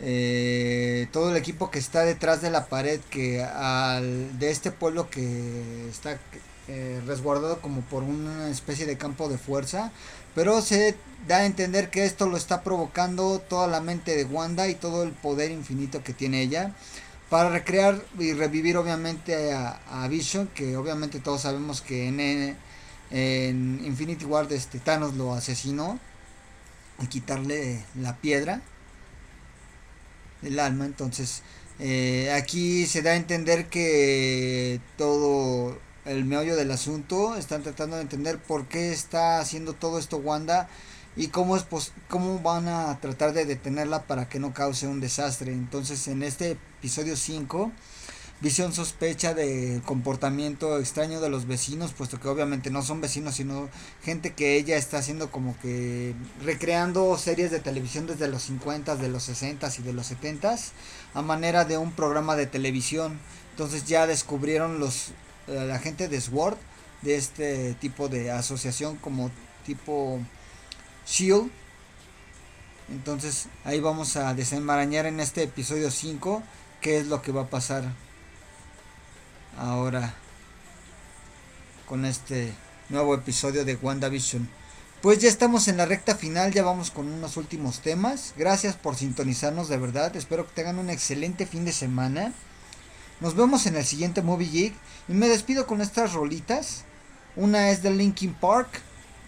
eh, 0.00 1.08
todo 1.10 1.30
el 1.30 1.36
equipo 1.36 1.70
que 1.70 1.78
está 1.78 2.04
detrás 2.04 2.40
de 2.40 2.50
la 2.50 2.66
pared 2.66 3.00
que 3.10 3.42
al, 3.42 4.38
de 4.38 4.50
este 4.50 4.70
pueblo 4.70 5.10
que 5.10 5.88
está 5.88 6.18
eh, 6.68 7.00
resguardado 7.06 7.60
como 7.60 7.80
por 7.80 8.02
una 8.02 8.48
especie 8.48 8.86
de 8.86 8.96
campo 8.96 9.28
de 9.28 9.38
fuerza, 9.38 9.90
pero 10.34 10.62
se 10.62 10.96
da 11.26 11.38
a 11.38 11.46
entender 11.46 11.90
que 11.90 12.04
esto 12.04 12.26
lo 12.26 12.36
está 12.36 12.62
provocando 12.62 13.40
toda 13.40 13.66
la 13.66 13.80
mente 13.80 14.16
de 14.16 14.24
Wanda 14.24 14.68
y 14.68 14.74
todo 14.74 15.02
el 15.02 15.12
poder 15.12 15.50
infinito 15.50 16.04
que 16.04 16.12
tiene 16.12 16.42
ella 16.42 16.74
para 17.32 17.48
recrear 17.48 17.98
y 18.18 18.34
revivir 18.34 18.76
obviamente 18.76 19.54
a, 19.54 20.06
Vision, 20.06 20.48
que 20.48 20.76
obviamente 20.76 21.18
todos 21.18 21.40
sabemos 21.40 21.80
que 21.80 22.08
en, 23.10 23.80
Infinity 23.86 24.26
War 24.26 24.52
este, 24.52 24.78
Thanos 24.78 25.14
lo 25.14 25.32
asesinó 25.32 25.98
y 27.00 27.06
quitarle 27.06 27.86
la 27.98 28.18
piedra 28.18 28.60
del 30.42 30.58
alma. 30.58 30.84
Entonces 30.84 31.42
eh, 31.78 32.30
aquí 32.36 32.84
se 32.84 33.00
da 33.00 33.12
a 33.12 33.16
entender 33.16 33.70
que 33.70 34.82
todo 34.98 35.78
el 36.04 36.26
meollo 36.26 36.54
del 36.54 36.70
asunto 36.70 37.34
están 37.36 37.62
tratando 37.62 37.96
de 37.96 38.02
entender 38.02 38.36
por 38.42 38.66
qué 38.66 38.92
está 38.92 39.38
haciendo 39.38 39.72
todo 39.72 39.98
esto 39.98 40.18
Wanda 40.18 40.68
y 41.16 41.28
cómo 41.28 41.56
es 41.56 41.64
cómo 42.10 42.40
van 42.40 42.68
a 42.68 43.00
tratar 43.00 43.32
de 43.32 43.46
detenerla 43.46 44.02
para 44.02 44.28
que 44.28 44.38
no 44.38 44.52
cause 44.52 44.86
un 44.86 45.00
desastre. 45.00 45.52
Entonces, 45.52 46.08
en 46.08 46.22
este 46.22 46.58
episodio 46.82 47.14
5, 47.16 47.70
Visión 48.40 48.72
sospecha 48.72 49.34
del 49.34 49.82
comportamiento 49.82 50.80
extraño 50.80 51.20
de 51.20 51.28
los 51.28 51.46
vecinos, 51.46 51.92
puesto 51.92 52.18
que 52.18 52.26
obviamente 52.26 52.70
no 52.70 52.82
son 52.82 53.00
vecinos, 53.00 53.36
sino 53.36 53.68
gente 54.02 54.32
que 54.32 54.56
ella 54.56 54.76
está 54.76 54.98
haciendo 54.98 55.30
como 55.30 55.56
que 55.60 56.12
recreando 56.42 57.16
series 57.18 57.52
de 57.52 57.60
televisión 57.60 58.08
desde 58.08 58.26
los 58.26 58.42
50, 58.42 58.96
de 58.96 59.08
los 59.08 59.22
60 59.22 59.70
y 59.78 59.82
de 59.82 59.92
los 59.92 60.06
70 60.06 60.56
a 61.14 61.22
manera 61.22 61.64
de 61.64 61.78
un 61.78 61.92
programa 61.92 62.34
de 62.34 62.46
televisión. 62.46 63.20
Entonces 63.52 63.84
ya 63.84 64.08
descubrieron 64.08 64.80
los 64.80 65.10
eh, 65.46 65.64
la 65.64 65.78
gente 65.78 66.08
de 66.08 66.20
SWORD 66.20 66.56
de 67.02 67.14
este 67.14 67.74
tipo 67.74 68.08
de 68.08 68.32
asociación 68.32 68.96
como 68.96 69.30
tipo 69.64 70.18
Shield. 71.06 71.48
Entonces 72.90 73.46
ahí 73.64 73.78
vamos 73.78 74.16
a 74.16 74.34
desenmarañar 74.34 75.06
en 75.06 75.20
este 75.20 75.44
episodio 75.44 75.92
5 75.92 76.42
qué 76.82 76.98
es 76.98 77.06
lo 77.06 77.22
que 77.22 77.32
va 77.32 77.42
a 77.42 77.50
pasar 77.50 77.84
ahora 79.56 80.14
con 81.86 82.04
este 82.04 82.52
nuevo 82.88 83.14
episodio 83.14 83.64
de 83.64 83.76
WandaVision. 83.76 84.48
Pues 85.00 85.18
ya 85.18 85.28
estamos 85.28 85.66
en 85.68 85.78
la 85.78 85.86
recta 85.86 86.14
final, 86.14 86.52
ya 86.52 86.62
vamos 86.62 86.90
con 86.90 87.08
unos 87.08 87.36
últimos 87.36 87.80
temas. 87.80 88.34
Gracias 88.36 88.74
por 88.76 88.96
sintonizarnos 88.96 89.68
de 89.68 89.78
verdad. 89.78 90.14
Espero 90.16 90.46
que 90.46 90.52
tengan 90.54 90.78
un 90.78 90.90
excelente 90.90 91.46
fin 91.46 91.64
de 91.64 91.72
semana. 91.72 92.32
Nos 93.20 93.34
vemos 93.34 93.66
en 93.66 93.76
el 93.76 93.84
siguiente 93.84 94.22
Movie 94.22 94.50
Geek. 94.50 94.74
Y 95.08 95.14
me 95.14 95.28
despido 95.28 95.66
con 95.66 95.80
estas 95.80 96.12
rolitas. 96.12 96.84
Una 97.34 97.70
es 97.70 97.82
de 97.82 97.90
Linkin 97.90 98.34
Park 98.34 98.82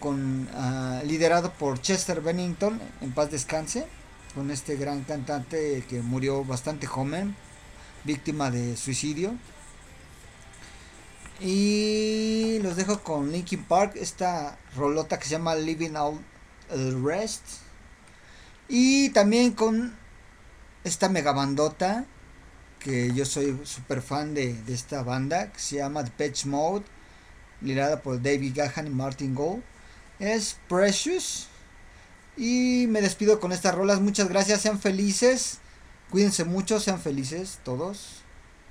con, 0.05 0.49
uh, 0.49 1.07
liderado 1.07 1.51
por 1.53 1.81
Chester 1.81 2.21
Bennington, 2.21 2.79
en 3.01 3.13
paz 3.13 3.31
descanse, 3.31 3.87
con 4.35 4.51
este 4.51 4.77
gran 4.77 5.05
cantante 5.05 5.85
que 5.89 6.03
murió 6.03 6.45
bastante 6.45 6.87
joven, 6.87 7.37
víctima 8.05 8.51
de 8.51 8.77
suicidio. 8.77 9.35
Y 11.41 12.59
los 12.63 12.77
dejo 12.77 13.03
con 13.03 13.33
Linkin 13.33 13.65
Park, 13.65 13.93
esta 13.97 14.59
rolota 14.77 15.19
que 15.19 15.25
se 15.25 15.33
llama 15.33 15.55
Living 15.55 15.97
Out 15.97 16.21
the 16.69 16.95
Rest. 17.03 17.43
Y 18.69 19.11
también 19.11 19.53
con 19.53 19.97
esta 20.85 21.09
megabandota 21.09 22.07
que 22.79 23.13
yo 23.15 23.25
soy 23.25 23.59
súper 23.65 24.03
fan 24.03 24.35
de, 24.35 24.55
de, 24.63 24.75
esta 24.75 25.03
banda 25.03 25.53
que 25.53 25.59
se 25.59 25.77
llama 25.77 26.05
The 26.05 26.11
Patch 26.11 26.45
Mode, 26.47 26.85
liderada 27.61 28.03
por 28.03 28.21
David 28.21 28.53
Gahan 28.55 28.87
y 28.87 28.91
Martin 28.91 29.35
Gold 29.35 29.63
es 30.19 30.57
Precious. 30.69 31.49
Y 32.37 32.87
me 32.89 33.01
despido 33.01 33.41
con 33.41 33.53
estas 33.53 33.75
rolas. 33.75 34.01
Muchas 34.01 34.29
gracias, 34.29 34.61
sean 34.61 34.81
felices. 34.81 35.59
Cuídense 36.11 36.45
mucho, 36.45 36.81
sean 36.81 37.01
felices 37.01 37.59
todos. 37.65 38.23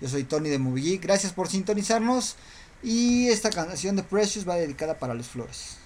Yo 0.02 0.10
soy 0.10 0.24
Tony 0.24 0.50
de 0.50 0.60
Movie 0.60 0.98
Gracias 0.98 1.34
por 1.34 1.50
sintonizarnos. 1.50 2.36
Y 2.82 3.30
esta 3.30 3.50
canción 3.50 3.96
de 3.96 4.04
Precious 4.04 4.48
va 4.48 4.56
dedicada 4.56 5.00
para 5.00 5.14
los 5.14 5.28
flores. 5.28 5.78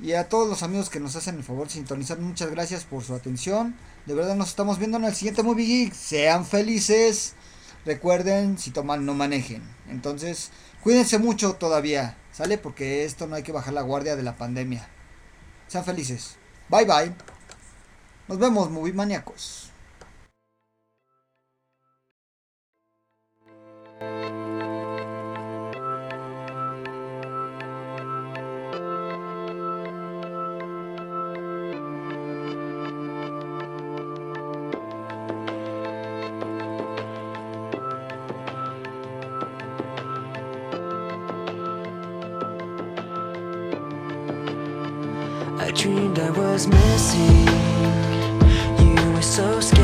Y 0.00 0.14
a 0.14 0.28
todos 0.28 0.48
los 0.48 0.62
amigos 0.62 0.88
que 0.88 0.98
nos 0.98 1.14
hacen 1.14 1.36
el 1.36 1.44
favor 1.44 1.68
de 1.68 1.74
sintonizar, 1.74 2.18
muchas 2.18 2.50
gracias 2.50 2.84
por 2.84 3.04
su 3.04 3.14
atención. 3.14 3.76
De 4.06 4.14
verdad 4.14 4.34
nos 4.34 4.48
estamos 4.48 4.78
viendo 4.78 4.96
en 4.96 5.04
el 5.04 5.14
siguiente 5.14 5.42
Movie 5.42 5.66
Geek. 5.66 5.92
Sean 5.92 6.46
felices. 6.46 7.34
Recuerden, 7.84 8.58
si 8.58 8.70
toman, 8.70 9.04
no 9.04 9.14
manejen. 9.14 9.62
Entonces, 9.88 10.50
cuídense 10.82 11.18
mucho 11.18 11.54
todavía. 11.54 12.16
¿Sale? 12.32 12.56
Porque 12.56 13.04
esto 13.04 13.26
no 13.26 13.36
hay 13.36 13.42
que 13.42 13.52
bajar 13.52 13.74
la 13.74 13.82
guardia 13.82 14.16
de 14.16 14.22
la 14.22 14.36
pandemia. 14.36 14.88
Sean 15.72 15.84
felices. 15.84 16.36
Bye 16.68 16.84
bye. 16.84 17.14
Nos 18.28 18.38
vemos, 18.38 18.70
movie 18.70 18.92
maníacos. 18.92 19.71
I 45.72 45.74
dreamed 45.74 46.18
I 46.18 46.30
was 46.32 46.66
missing. 46.66 47.46
You 48.78 49.12
were 49.14 49.22
so 49.22 49.58
scared, 49.58 49.81